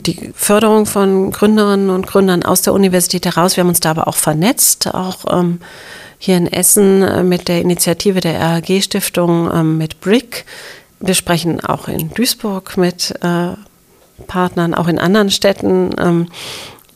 [0.00, 3.56] die Förderung von Gründerinnen und Gründern aus der Universität heraus.
[3.56, 5.60] Wir haben uns da aber auch vernetzt, auch ähm,
[6.18, 10.44] hier in Essen äh, mit der Initiative der RAG-Stiftung ähm, mit BRIC.
[11.00, 13.54] Wir sprechen auch in Duisburg mit äh,
[14.26, 15.94] Partnern, auch in anderen Städten.
[15.98, 16.28] Ähm,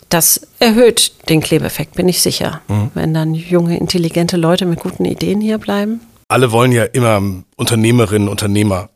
[0.08, 2.90] das erhöht den Klebeffekt, bin ich sicher, mhm.
[2.94, 6.00] wenn dann junge, intelligente Leute mit guten Ideen hier bleiben.
[6.28, 7.22] Alle wollen ja immer
[7.56, 8.90] Unternehmerinnen, Unternehmer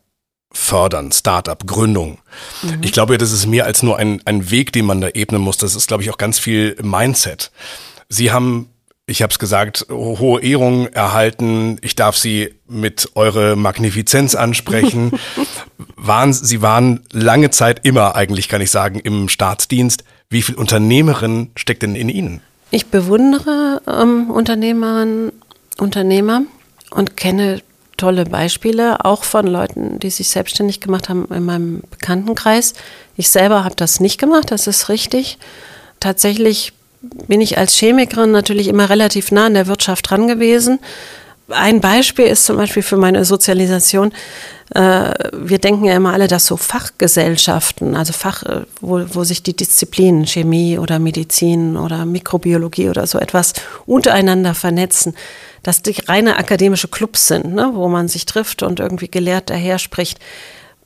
[0.51, 2.19] fördern, Startup, Gründung.
[2.61, 2.81] Mhm.
[2.81, 5.57] Ich glaube, das ist mehr als nur ein, ein Weg, den man da ebnen muss.
[5.57, 7.51] Das ist, glaube ich, auch ganz viel Mindset.
[8.09, 8.69] Sie haben,
[9.09, 11.77] ich habe es gesagt, hohe Ehrungen erhalten.
[11.81, 15.11] Ich darf Sie mit eure Magnifizenz ansprechen.
[15.95, 20.03] waren, Sie waren lange Zeit immer, eigentlich kann ich sagen, im Staatsdienst.
[20.29, 22.41] Wie viel Unternehmerin steckt denn in Ihnen?
[22.69, 25.31] Ich bewundere ähm, Unternehmerinnen,
[25.77, 26.41] Unternehmer
[26.91, 27.61] und kenne
[27.95, 32.73] tolle Beispiele, auch von Leuten, die sich selbstständig gemacht haben in meinem Bekanntenkreis.
[33.15, 35.37] Ich selber habe das nicht gemacht, das ist richtig.
[36.01, 40.79] Tatsächlich bin ich als Chemikerin natürlich immer relativ nah an der Wirtschaft dran gewesen
[41.49, 44.11] ein Beispiel ist zum Beispiel für meine Sozialisation,
[44.75, 49.43] äh, wir denken ja immer alle, dass so Fachgesellschaften, also Fach, äh, wo, wo sich
[49.43, 53.53] die Disziplinen Chemie oder Medizin oder Mikrobiologie oder so etwas
[53.85, 55.15] untereinander vernetzen,
[55.63, 59.79] dass die reine akademische Clubs sind, ne, wo man sich trifft und irgendwie gelehrt daher
[59.79, 60.19] spricht.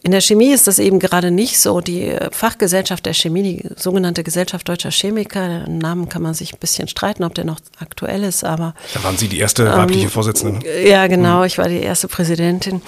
[0.03, 1.79] In der Chemie ist das eben gerade nicht so.
[1.79, 6.59] Die Fachgesellschaft der Chemie, die sogenannte Gesellschaft deutscher Chemiker, den Namen kann man sich ein
[6.59, 8.73] bisschen streiten, ob der noch aktuell ist, aber.
[8.95, 10.59] Da waren Sie die erste weibliche ähm, Vorsitzende.
[10.59, 10.87] Ne?
[10.87, 12.81] Ja, genau, ich war die erste Präsidentin.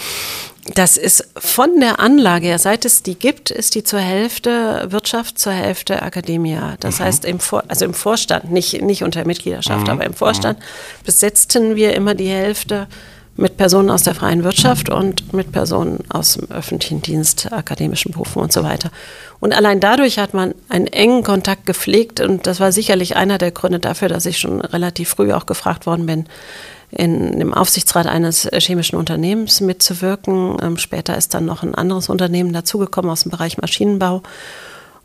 [0.73, 5.37] Das ist von der Anlage her, seit es die gibt, ist die zur Hälfte Wirtschaft,
[5.37, 6.57] zur Hälfte Akademie.
[6.79, 7.03] Das mhm.
[7.03, 9.89] heißt, im, Vor also im Vorstand, nicht, nicht unter Mitgliedschaft, mhm.
[9.89, 10.63] aber im Vorstand mhm.
[11.05, 12.87] besetzten wir immer die Hälfte
[13.35, 18.41] mit Personen aus der freien Wirtschaft und mit Personen aus dem öffentlichen Dienst, akademischen Berufen
[18.41, 18.91] und so weiter.
[19.39, 23.51] Und allein dadurch hat man einen engen Kontakt gepflegt und das war sicherlich einer der
[23.51, 26.25] Gründe dafür, dass ich schon relativ früh auch gefragt worden bin,
[26.91, 30.57] in dem Aufsichtsrat eines chemischen Unternehmens mitzuwirken.
[30.61, 34.21] Ähm, später ist dann noch ein anderes Unternehmen dazugekommen aus dem Bereich Maschinenbau.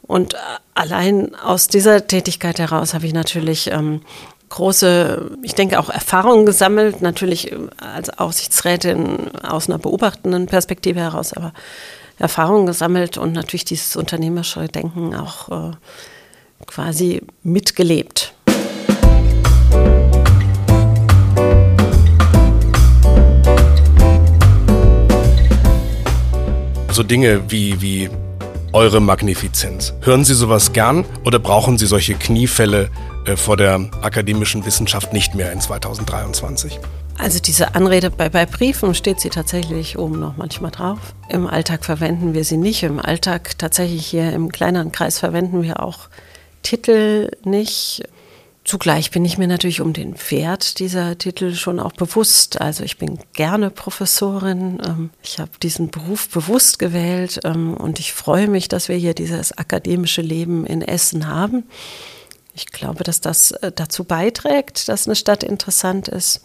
[0.03, 0.35] Und
[0.75, 4.01] allein aus dieser Tätigkeit heraus habe ich natürlich ähm,
[4.49, 11.53] große, ich denke auch Erfahrungen gesammelt, natürlich als Aufsichtsrätin aus einer beobachtenden Perspektive heraus, aber
[12.19, 15.71] Erfahrungen gesammelt und natürlich dieses unternehmerische Denken auch äh,
[16.67, 18.35] quasi mitgelebt.
[26.91, 28.11] So Dinge wie, wie
[28.73, 29.95] eure Magnifizenz.
[30.01, 32.91] Hören Sie sowas gern oder brauchen Sie solche Kniefälle
[33.37, 36.79] vor der akademischen Wissenschaft nicht mehr in 2023?
[37.19, 40.99] Also diese Anrede bei, bei Briefen steht sie tatsächlich oben noch manchmal drauf.
[41.29, 42.85] Im Alltag verwenden wir sie nicht.
[42.85, 46.09] Im Alltag tatsächlich hier im kleineren Kreis verwenden wir auch
[46.63, 48.03] Titel nicht.
[48.63, 52.61] Zugleich bin ich mir natürlich um den Wert dieser Titel schon auch bewusst.
[52.61, 54.81] Also ich bin gerne Professorin.
[54.87, 59.15] Ähm, ich habe diesen Beruf bewusst gewählt ähm, und ich freue mich, dass wir hier
[59.15, 61.65] dieses akademische Leben in Essen haben.
[62.59, 66.41] Ich glaube, dass das äh, dazu beiträgt, dass eine Stadt interessant ist.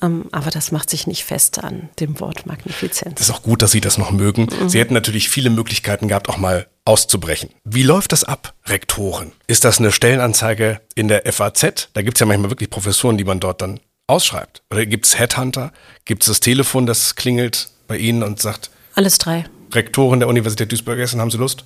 [0.00, 3.16] Ähm, aber das macht sich nicht fest an dem Wort Magnifizenz.
[3.16, 4.46] Das ist auch gut, dass Sie das noch mögen.
[4.46, 4.68] Mhm.
[4.68, 7.50] Sie hätten natürlich viele Möglichkeiten gehabt, auch mal auszubrechen.
[7.64, 9.32] Wie läuft das ab, Rektoren?
[9.48, 11.88] Ist das eine Stellenanzeige in der FAZ?
[11.92, 14.62] Da gibt es ja manchmal wirklich Professoren, die man dort dann ausschreibt.
[14.70, 15.72] Oder gibt es Headhunter?
[16.04, 18.70] Gibt es das Telefon, das klingelt bei Ihnen und sagt?
[18.94, 19.44] Alles drei.
[19.72, 21.64] Rektoren der Universität Duisburg-Essen, haben Sie Lust?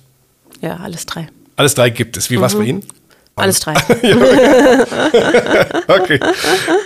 [0.61, 1.27] Ja, alles drei.
[1.57, 2.29] Alles drei gibt es.
[2.31, 2.41] Wie mhm.
[2.41, 2.83] war es bei Ihnen?
[3.37, 3.73] Alles drei.
[5.87, 6.19] okay.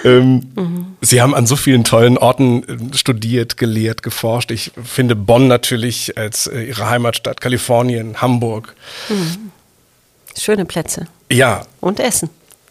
[0.04, 0.98] Ähm, mhm.
[1.02, 4.52] Sie haben an so vielen tollen Orten äh, studiert, gelehrt, geforscht.
[4.52, 8.76] Ich finde Bonn natürlich als äh, Ihre Heimatstadt, Kalifornien, Hamburg.
[9.10, 9.52] Mhm.
[10.38, 11.08] Schöne Plätze.
[11.32, 11.66] Ja.
[11.80, 12.30] Und Essen.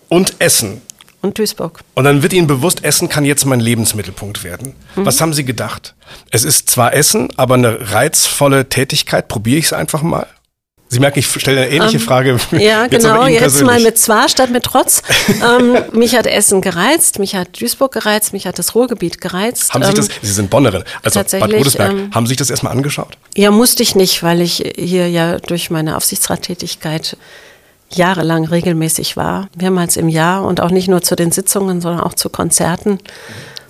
[0.08, 0.82] Und Essen.
[1.22, 1.80] Und Duisburg.
[1.94, 4.74] Und dann wird Ihnen bewusst, Essen kann jetzt mein Lebensmittelpunkt werden.
[4.96, 5.06] Mhm.
[5.06, 5.94] Was haben Sie gedacht?
[6.30, 9.28] Es ist zwar Essen, aber eine reizvolle Tätigkeit.
[9.28, 10.26] Probiere ich es einfach mal?
[10.92, 12.36] Sie merken, ich stelle eine ähnliche um, ähm, Frage.
[12.50, 13.24] Ja, jetzt genau.
[13.26, 13.66] Jetzt persönlich.
[13.66, 15.02] mal mit zwar statt mit trotz.
[15.28, 19.72] ähm, mich hat Essen gereizt, mich hat Duisburg gereizt, mich hat das Ruhrgebiet gereizt.
[19.72, 22.50] Haben Sie das, ähm, Sie sind Bonnerin, also Bad Godesberg, ähm, haben Sie sich das
[22.50, 23.16] erstmal angeschaut?
[23.36, 27.16] Ja, musste ich nicht, weil ich hier ja durch meine Aufsichtsrattätigkeit
[27.88, 32.14] jahrelang regelmäßig war, mehrmals im Jahr und auch nicht nur zu den Sitzungen, sondern auch
[32.14, 32.98] zu Konzerten,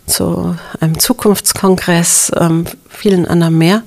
[0.06, 3.82] zu einem Zukunftskongress, ähm, vielen anderen mehr.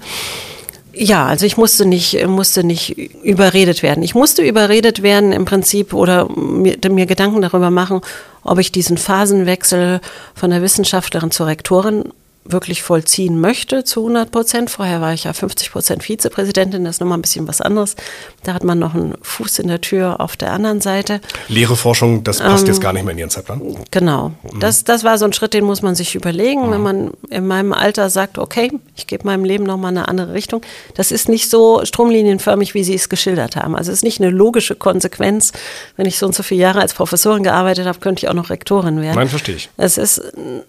[0.96, 4.04] Ja, also ich musste nicht, musste nicht überredet werden.
[4.04, 8.02] Ich musste überredet werden im Prinzip oder mir, mir Gedanken darüber machen,
[8.44, 10.02] ob ich diesen Phasenwechsel
[10.36, 12.14] von der Wissenschaftlerin zur Rektorin
[12.46, 14.70] wirklich vollziehen möchte zu 100 Prozent.
[14.70, 17.96] Vorher war ich ja 50 Prozent Vizepräsidentin, das ist nochmal ein bisschen was anderes.
[18.44, 21.22] Da hat man noch einen Fuß in der Tür auf der anderen Seite.
[21.48, 23.62] Lehre Forschung, das passt ähm, jetzt gar nicht mehr in Ihren Zeitplan?
[23.92, 24.32] Genau.
[24.44, 24.60] Mhm.
[24.60, 26.72] Das, das war so ein Schritt, den muss man sich überlegen, mhm.
[26.72, 30.62] wenn man in meinem Alter sagt, okay, ich gebe meinem Leben nochmal eine andere Richtung.
[30.96, 33.76] Das ist nicht so stromlinienförmig, wie Sie es geschildert haben.
[33.76, 35.54] Also es ist nicht eine logische Konsequenz.
[35.96, 38.50] Wenn ich so und so viele Jahre als Professorin gearbeitet habe, könnte ich auch noch
[38.50, 39.16] Rektorin werden.
[39.16, 39.70] Nein, verstehe ich.
[39.78, 40.22] Es ist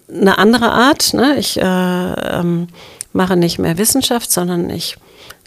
[0.09, 1.13] eine andere Art.
[1.13, 1.35] Ne?
[1.37, 2.67] Ich äh, ähm,
[3.13, 4.97] mache nicht mehr Wissenschaft, sondern ich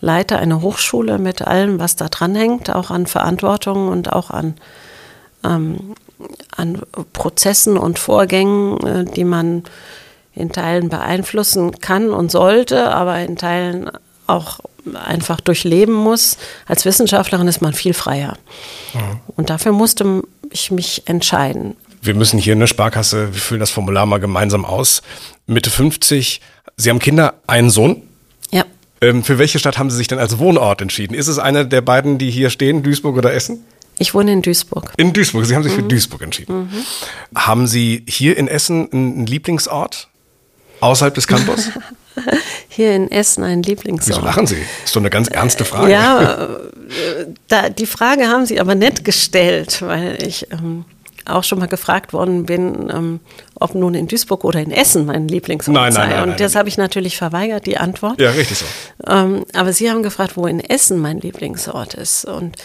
[0.01, 4.55] leite eine Hochschule mit allem, was da dran hängt, auch an Verantwortung und auch an,
[5.45, 5.95] ähm,
[6.57, 9.65] an Prozessen und Vorgängen, äh, die man
[10.35, 13.91] in Teilen beeinflussen kann und sollte, aber in Teilen
[14.27, 14.61] auch
[15.05, 16.39] einfach durchleben muss.
[16.67, 18.37] Als Wissenschaftlerin ist man viel freier.
[18.95, 19.21] Mhm.
[19.37, 23.71] Und dafür musste ich mich entscheiden wir müssen hier in der Sparkasse, wir füllen das
[23.71, 25.03] Formular mal gemeinsam aus.
[25.49, 26.41] Mitte 50,
[26.77, 28.03] Sie haben Kinder, einen Sohn.
[28.51, 28.65] Ja.
[29.01, 31.15] Ähm, für welche Stadt haben Sie sich denn als Wohnort entschieden?
[31.15, 33.65] Ist es eine der beiden, die hier stehen, Duisburg oder Essen?
[33.99, 34.93] Ich wohne in Duisburg.
[34.99, 35.77] In Duisburg, Sie haben sich mhm.
[35.77, 36.71] für Duisburg entschieden.
[36.71, 36.85] Mhm.
[37.35, 40.09] Haben Sie hier in Essen einen Lieblingsort?
[40.81, 41.71] Außerhalb des Campus?
[42.69, 44.19] Hier in Essen ein Lieblingsort.
[44.19, 44.57] Wieso lachen Sie?
[44.57, 45.91] Das ist doch eine ganz ernste Frage.
[45.91, 50.85] Ja, äh, da, die Frage haben Sie aber nett gestellt, weil ich ähm,
[51.29, 53.21] auch schon mal gefragt worden bin, ähm,
[53.61, 56.07] ob nun in Duisburg oder in Essen mein Lieblingsort nein, sei.
[56.07, 58.21] Nein, nein, Und das habe ich natürlich verweigert, die Antwort.
[58.21, 58.67] Ja, richtig so.
[59.07, 62.25] Ähm, aber Sie haben gefragt, wo in Essen mein Lieblingsort ist.
[62.25, 62.57] Und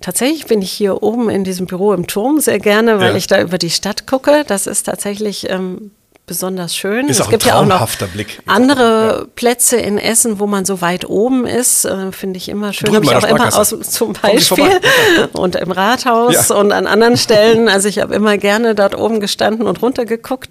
[0.00, 3.16] tatsächlich bin ich hier oben in diesem Büro im Turm sehr gerne, weil ja.
[3.16, 4.44] ich da über die Stadt gucke.
[4.46, 5.92] Das ist tatsächlich ähm,
[6.32, 7.08] besonders schön.
[7.08, 8.40] Ist es auch gibt ein ja auch noch Blick.
[8.46, 9.26] andere ja.
[9.34, 12.94] Plätze in Essen, wo man so weit oben ist, äh, finde ich immer schön.
[12.94, 14.80] Habe ich auch immer aus zum Beispiel
[15.34, 16.56] und im Rathaus ja.
[16.56, 17.68] und an anderen Stellen.
[17.68, 20.48] Also ich habe immer gerne dort oben gestanden und runtergeguckt.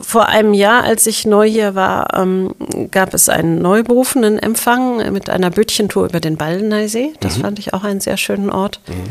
[0.00, 2.54] Vor einem Jahr, als ich neu hier war, ähm,
[2.92, 7.14] gab es einen neuberufenen Empfang mit einer Bötchentour über den Baldeneysee.
[7.18, 7.42] Das mhm.
[7.42, 8.78] fand ich auch einen sehr schönen Ort.
[8.86, 9.10] Mhm.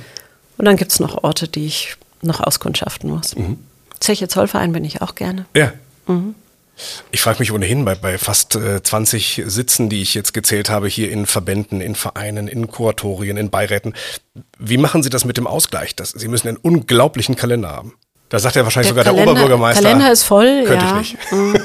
[0.58, 3.36] Und dann gibt es noch Orte, die ich noch auskundschaften muss.
[3.36, 3.58] Mhm.
[4.02, 5.46] Zeche Zollverein bin ich auch gerne.
[5.56, 5.72] Ja.
[6.08, 6.36] Mhm.
[7.12, 10.88] Ich frage mich ohnehin bei, bei fast äh, 20 Sitzen, die ich jetzt gezählt habe,
[10.88, 13.94] hier in Verbänden, in Vereinen, in Kuratorien, in Beiräten.
[14.58, 15.96] Wie machen Sie das mit dem Ausgleich?
[15.96, 17.94] Das, Sie müssen einen unglaublichen Kalender haben.
[18.32, 19.84] Da sagt ja wahrscheinlich der sogar Kalender, der Oberbürgermeister.
[19.84, 21.02] Kalender ist voll, könnte ja.
[21.02, 21.32] ich nicht.
[21.34, 21.60] Mhm.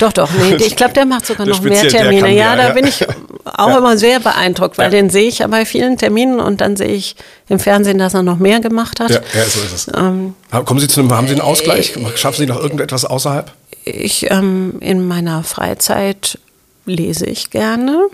[0.00, 2.34] Doch, doch, nee, ich glaube, der macht sogar noch mehr Termine.
[2.34, 2.72] Ja, da ja.
[2.74, 3.06] bin ich
[3.44, 3.78] auch Ja.
[3.78, 4.90] immer sehr beeindruckt, weil Ja.
[4.90, 7.14] den sehe ich ja bei vielen Terminen und dann sehe ich
[7.48, 9.10] im Fernsehen, dass er noch mehr gemacht hat.
[9.10, 9.90] Ja, so ist es.
[9.96, 11.94] Ähm, Kommen Sie zu einem, haben Sie einen Ausgleich?
[12.16, 13.52] Schaffen Sie noch irgendetwas außerhalb?
[13.84, 16.40] Ich ähm, in meiner Freizeit
[16.84, 18.08] lese ich gerne.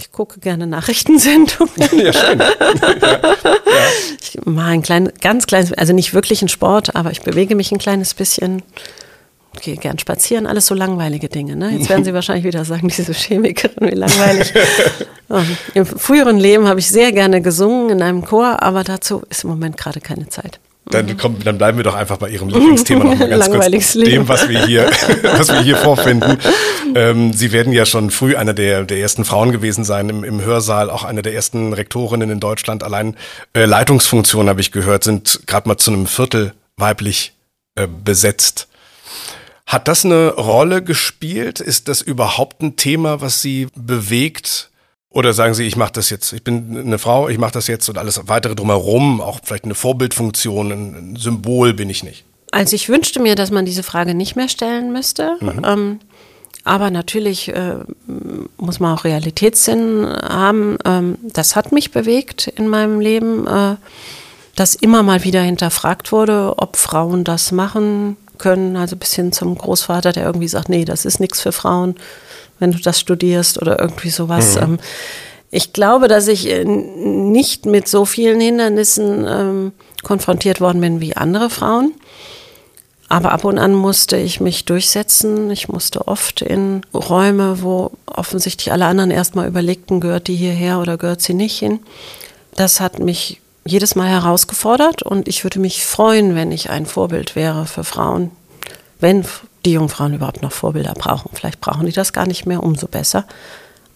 [0.00, 1.70] Ich gucke gerne Nachrichtensendungen.
[1.92, 2.42] Ja, schön.
[4.22, 7.72] Ich mache ein klein, ganz kleines, also nicht wirklich einen Sport, aber ich bewege mich
[7.72, 8.62] ein kleines bisschen.
[9.60, 11.56] Gehe gern spazieren, alles so langweilige Dinge.
[11.56, 11.70] Ne?
[11.76, 14.54] Jetzt werden Sie wahrscheinlich wieder sagen, diese Chemikerin, wie langweilig.
[15.28, 19.44] ähm, Im früheren Leben habe ich sehr gerne gesungen in einem Chor, aber dazu ist
[19.44, 20.60] im Moment gerade keine Zeit.
[20.86, 23.94] Dann, komm, dann bleiben wir doch einfach bei Ihrem Lieblingsthema noch mal ganz kurz.
[23.94, 24.10] Leben.
[24.10, 24.90] Dem, was wir hier,
[25.22, 26.38] was wir hier vorfinden.
[26.94, 30.42] Ähm, Sie werden ja schon früh eine der, der ersten Frauen gewesen sein im, im
[30.42, 32.82] Hörsaal, auch eine der ersten Rektorinnen in Deutschland.
[32.82, 33.16] Allein
[33.52, 37.34] äh, Leitungsfunktionen, habe ich gehört, sind gerade mal zu einem Viertel weiblich
[37.76, 38.66] äh, besetzt.
[39.66, 41.60] Hat das eine Rolle gespielt?
[41.60, 44.69] Ist das überhaupt ein Thema, was Sie bewegt?
[45.12, 47.88] Oder sagen Sie, ich mache das jetzt, ich bin eine Frau, ich mache das jetzt
[47.88, 52.24] und alles weitere drumherum, auch vielleicht eine Vorbildfunktion, ein Symbol bin ich nicht.
[52.52, 55.36] Also ich wünschte mir, dass man diese Frage nicht mehr stellen müsste.
[55.64, 56.00] Ähm,
[56.64, 57.76] aber natürlich äh,
[58.56, 60.76] muss man auch Realitätssinn haben.
[60.84, 63.76] Ähm, das hat mich bewegt in meinem Leben, äh,
[64.56, 68.76] dass immer mal wieder hinterfragt wurde, ob Frauen das machen können.
[68.76, 71.94] Also bis hin zum Großvater, der irgendwie sagt, nee, das ist nichts für Frauen,
[72.60, 74.56] wenn du das studierst oder irgendwie sowas.
[74.56, 74.78] Ähm,
[75.50, 79.72] ich glaube, dass ich äh, nicht mit so vielen Hindernissen ähm,
[80.04, 81.92] konfrontiert worden bin wie andere Frauen.
[83.08, 85.50] Aber ab und an musste ich mich durchsetzen.
[85.50, 90.96] Ich musste oft in Räume, wo offensichtlich alle anderen erstmal überlegten, gehört die hierher oder
[90.96, 91.80] gehört sie nicht hin.
[92.54, 97.34] Das hat mich jedes Mal herausgefordert und ich würde mich freuen, wenn ich ein Vorbild
[97.34, 98.30] wäre für Frauen.
[99.00, 99.24] Wenn
[99.64, 101.30] die Jungfrauen überhaupt noch Vorbilder brauchen.
[101.34, 103.24] Vielleicht brauchen die das gar nicht mehr, umso besser.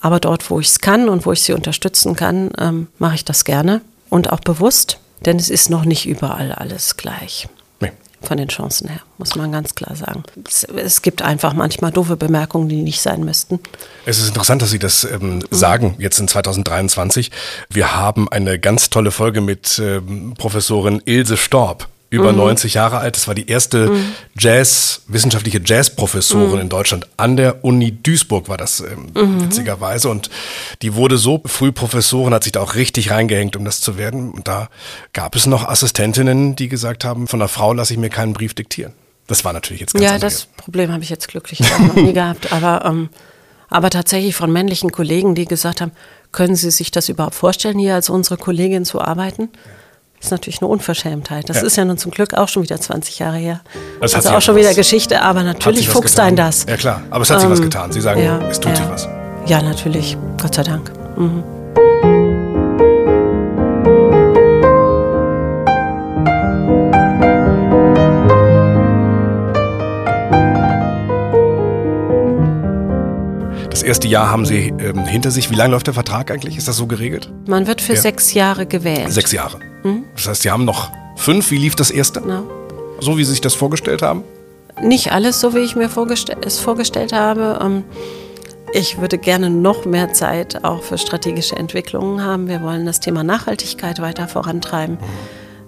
[0.01, 3.25] Aber dort, wo ich es kann und wo ich sie unterstützen kann, ähm, mache ich
[3.25, 7.49] das gerne und auch bewusst, denn es ist noch nicht überall alles gleich
[7.81, 7.91] Nee.
[8.23, 10.23] von den Chancen her, muss man ganz klar sagen.
[10.47, 13.61] Es, es gibt einfach manchmal doofe Bemerkungen, die nicht sein müssten.
[14.05, 17.31] Es ist interessant, dass Sie das ähm, sagen, jetzt in 2023.
[17.71, 23.17] Wir haben eine ganz tolle Folge mit ähm, Professorin Ilse Storb, über 90 Jahre alt.
[23.17, 23.91] Das war die erste
[24.39, 27.07] Jazz, wissenschaftliche Jazzprofessorin in Deutschland.
[27.17, 29.11] An der Uni Duisburg war das ähm,
[29.43, 30.09] witzigerweise.
[30.09, 30.31] Und
[30.83, 34.31] die wurde so früh Professorin, hat sich da auch richtig reingehängt, um das zu werden.
[34.31, 34.69] Und da
[35.13, 38.55] gab es noch Assistentinnen, die gesagt haben, von einer Frau lasse ich mir keinen Brief
[38.55, 38.93] diktieren.
[39.27, 42.53] Das war natürlich jetzt ganz Ja, das Problem habe ich jetzt glücklicherweise noch nie gehabt.
[42.53, 43.09] Aber, ähm,
[43.69, 45.93] aber tatsächlich von männlichen Kollegen, die gesagt haben,
[46.33, 49.49] können Sie sich das überhaupt vorstellen, hier als unsere Kollegin zu arbeiten?
[50.25, 51.49] Ist natürlich eine Unverschämtheit.
[51.49, 51.63] Das Ja.
[51.65, 53.61] ist ja nun zum Glück auch schon wieder 20 Jahre her.
[54.01, 56.67] Das also auch schon wieder Geschichte, aber natürlich fuchst ein das.
[56.69, 57.93] Ja klar, aber es hat sich was Ähm, getan.
[57.93, 58.77] Sie sagen, ja, es tut ja.
[58.77, 59.09] sich was.
[59.47, 60.17] Ja, natürlich.
[60.41, 60.91] Gott sei Dank.
[61.17, 61.43] Mhm.
[73.71, 75.51] Das erste Jahr haben Sie ähm, hinter sich.
[75.51, 76.57] Wie lange läuft der Vertrag eigentlich?
[76.57, 77.33] Ist das so geregelt?
[77.47, 78.01] Man wird für Ja.
[78.01, 79.13] sechs Jahre gewählt.
[79.13, 79.59] Sechs Jahre.
[79.85, 80.05] Mhm.
[80.17, 81.51] Das heißt, Sie haben noch fünf.
[81.51, 82.21] Wie lief das erste?
[82.27, 82.43] Ja.
[83.01, 84.25] So wie Sie sich das vorgestellt haben?
[84.83, 87.61] Nicht alles so, wie ich mir vorgestell es vorgestellt habe.
[87.63, 87.85] Ähm,
[88.73, 92.49] Ich würde gerne noch mehr Zeit auch für strategische Entwicklungen haben.
[92.49, 94.99] Wir wollen das Thema Nachhaltigkeit weiter vorantreiben.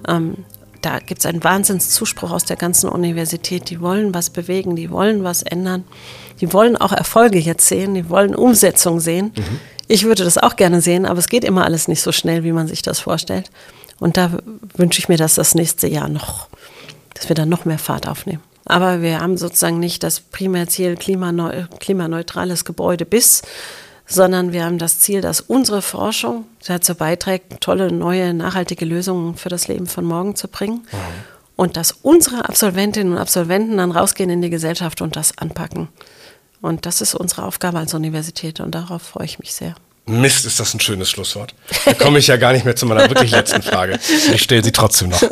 [0.09, 0.39] Ähm,
[0.83, 3.71] da gibt es einen Wahnsinnszuspruch aus der ganzen Universität.
[3.71, 5.85] Die wollen was bewegen, die wollen was ändern.
[6.41, 9.33] Die wollen auch Erfolge jetzt sehen, die wollen Umsetzung sehen.
[9.37, 9.61] Mhm.
[9.87, 12.53] Ich würde das auch gerne sehen, aber es geht immer alles nicht so schnell, wie
[12.53, 13.51] man sich das vorstellt.
[13.99, 14.31] Und da
[14.77, 16.49] wünsche ich mir, dass das nächste Jahr noch,
[17.15, 18.43] dass wir dann noch mehr Fahrt aufnehmen.
[18.67, 23.43] Aber wir haben sozusagen nicht das Primärziel klimaneu klimaneutrales Gebäude bis,
[24.07, 29.49] sondern wir haben das Ziel, dass unsere Forschung dazu beiträgt, tolle, neue, nachhaltige Lösungen für
[29.49, 30.87] das Leben von morgen zu bringen.
[30.91, 30.99] Mhm.
[31.57, 35.89] Und dass unsere Absolventinnen und Absolventen dann rausgehen in die Gesellschaft und das anpacken.
[36.61, 39.75] Und das ist unsere Aufgabe als Universität und darauf freue ich mich sehr.
[40.07, 41.55] Mist, ist das ein schönes Schlusswort.
[41.85, 43.99] Da komme ich ja gar nicht mehr zu meiner wirklich letzten Frage.
[44.33, 45.23] Ich stelle sie trotzdem noch.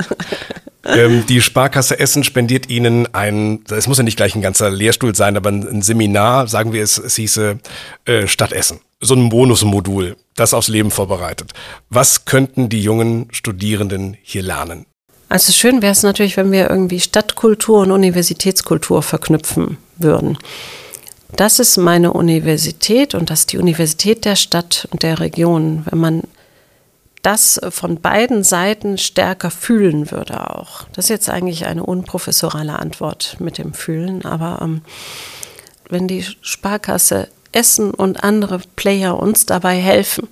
[0.87, 5.15] Ähm, die Sparkasse Essen spendiert Ihnen ein, es muss ja nicht gleich ein ganzer Lehrstuhl
[5.15, 7.59] sein, aber ein, Seminar, sagen wir es, es hieße
[8.05, 8.81] äh, Stadt Essen.
[9.01, 11.53] So ein Bonusmodul, das aufs Leben vorbereitet.
[11.89, 14.87] Was könnten die jungen Studierenden hier lernen?
[15.29, 20.39] Also schön wäre es natürlich, wenn wir irgendwie Stadtkultur und Universitätskultur verknüpfen würden.
[21.33, 25.85] Das ist meine Universität und das ist die Universität der Stadt und der Region.
[25.91, 26.23] Wenn man
[27.23, 30.83] das von beiden Seiten stärker fühlen würde auch.
[30.93, 34.83] Das ist jetzt eigentlich eine unprofessorale Antwort mit dem Fühlen, aber ähm,
[35.89, 40.29] wenn die Sparkasse Essen und andere Player uns dabei helfen,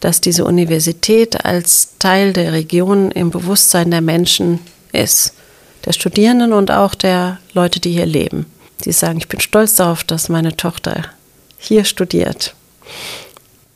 [0.00, 4.58] dass diese Universität als Teil der Region im Bewusstsein der Menschen
[4.92, 5.34] ist,
[5.86, 8.46] der Studierenden und auch der Leute, die hier leben.
[8.84, 11.04] Die sagen, ich bin stolz darauf, dass meine Tochter
[11.58, 12.54] hier studiert.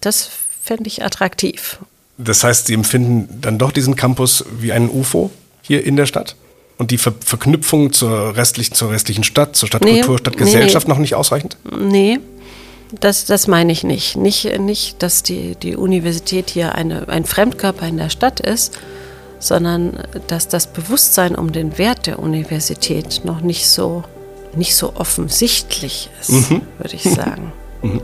[0.01, 0.29] Das
[0.63, 1.79] fände ich attraktiv.
[2.19, 5.31] Das heißt, Sie empfinden dann doch diesen Campus wie einen UFO
[5.63, 6.37] hier in der Stadt?
[6.79, 10.99] Und die Ver Verknüpfung zur restlichen, zur restlichen Stadt, zur Stadtkultur, nee, Stadtgesellschaft nee, noch
[10.99, 11.57] nicht ausreichend?
[11.79, 12.19] Nee,
[13.01, 14.17] das, das meine ich nicht.
[14.17, 18.79] Nicht, nicht dass die, die Universität hier eine, ein Fremdkörper in der Stadt ist,
[19.39, 24.05] sondern dass das Bewusstsein um den Wert der Universität noch nicht so,
[24.57, 26.63] nicht so offensichtlich ist, mhm.
[26.79, 27.53] würde ich sagen.
[27.83, 28.01] Mhm.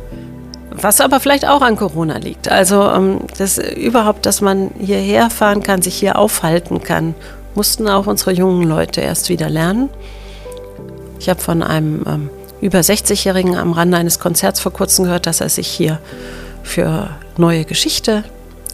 [0.71, 2.49] Was aber vielleicht auch an Corona liegt.
[2.49, 7.15] Also ähm, das, überhaupt, dass man hierher fahren kann, sich hier aufhalten kann,
[7.55, 9.91] mussten auch unsere jungen Leute erst wieder lernen.
[11.19, 12.31] Ich habe von einem ähm,
[12.61, 15.99] über 60-Jährigen am Rande eines Konzerts vor kurzem gehört, dass er sich hier
[16.63, 18.25] für neue Geschichte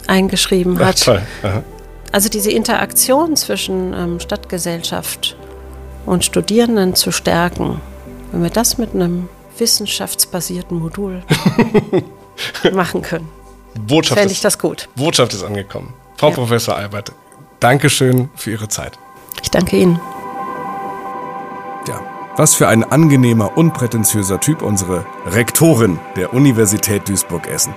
[0.07, 1.07] eingeschrieben hat.
[1.43, 1.61] Ach,
[2.11, 5.35] also diese Interaktion zwischen ähm, Stadtgesellschaft
[6.05, 7.81] und Studierenden zu stärken,
[8.31, 11.23] wenn wir das mit einem wissenschaftsbasierten Modul
[12.73, 13.29] machen können.
[13.87, 14.89] Botschaft Fände ich das gut.
[14.95, 15.93] Botschaft ist angekommen.
[16.17, 16.35] Frau ja.
[16.35, 17.11] Professor Albert,
[17.59, 18.97] Dankeschön für Ihre Zeit.
[19.41, 19.99] Ich danke Ihnen.
[21.87, 22.01] Ja,
[22.35, 27.73] was für ein angenehmer, unprätentiöser Typ unsere Rektorin der Universität Duisburg-Essen.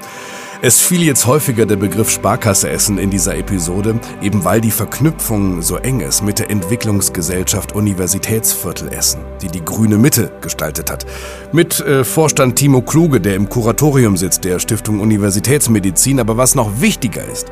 [0.65, 5.61] Es fiel jetzt häufiger der Begriff Sparkasse Essen in dieser Episode, eben weil die Verknüpfung
[5.61, 11.05] so eng ist mit der Entwicklungsgesellschaft Universitätsviertel Essen, die die grüne Mitte gestaltet hat.
[11.51, 16.81] Mit äh, Vorstand Timo Kluge, der im Kuratorium sitzt der Stiftung Universitätsmedizin, aber was noch
[16.81, 17.51] wichtiger ist,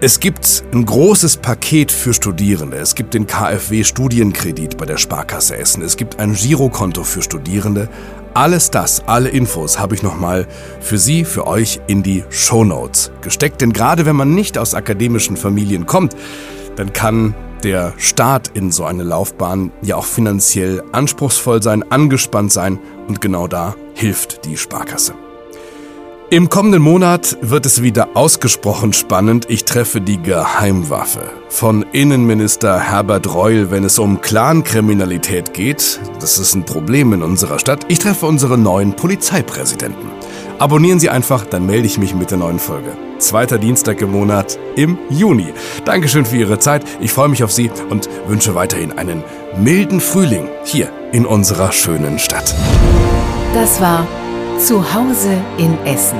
[0.00, 2.76] es gibt ein großes Paket für Studierende.
[2.76, 5.82] Es gibt den KfW Studienkredit bei der Sparkasse Essen.
[5.82, 7.88] Es gibt ein Girokonto für Studierende.
[8.34, 10.46] Alles das, alle Infos habe ich nochmal
[10.80, 13.62] für Sie, für euch in die Show Notes gesteckt.
[13.62, 16.14] Denn gerade wenn man nicht aus akademischen Familien kommt,
[16.76, 22.78] dann kann der Start in so eine Laufbahn ja auch finanziell anspruchsvoll sein, angespannt sein
[23.08, 25.14] und genau da hilft die Sparkasse.
[26.28, 29.46] Im kommenden Monat wird es wieder ausgesprochen spannend.
[29.48, 36.00] Ich treffe die Geheimwaffe von Innenminister Herbert Reul, wenn es um Clankriminalität geht.
[36.18, 37.84] Das ist ein Problem in unserer Stadt.
[37.86, 40.10] Ich treffe unseren neuen Polizeipräsidenten.
[40.58, 42.96] Abonnieren Sie einfach, dann melde ich mich mit der neuen Folge.
[43.18, 45.54] Zweiter Dienstag im Monat im Juni.
[45.84, 46.84] Dankeschön für Ihre Zeit.
[46.98, 49.22] Ich freue mich auf Sie und wünsche weiterhin einen
[49.62, 52.52] milden Frühling hier in unserer schönen Stadt.
[53.54, 54.08] Das war
[54.58, 56.18] Zuhause in Essen.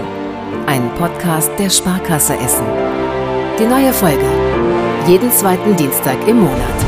[0.67, 2.67] Ein Podcast der Sparkasse Essen.
[3.59, 4.27] Die neue Folge.
[5.09, 6.86] Jeden zweiten Dienstag im Monat.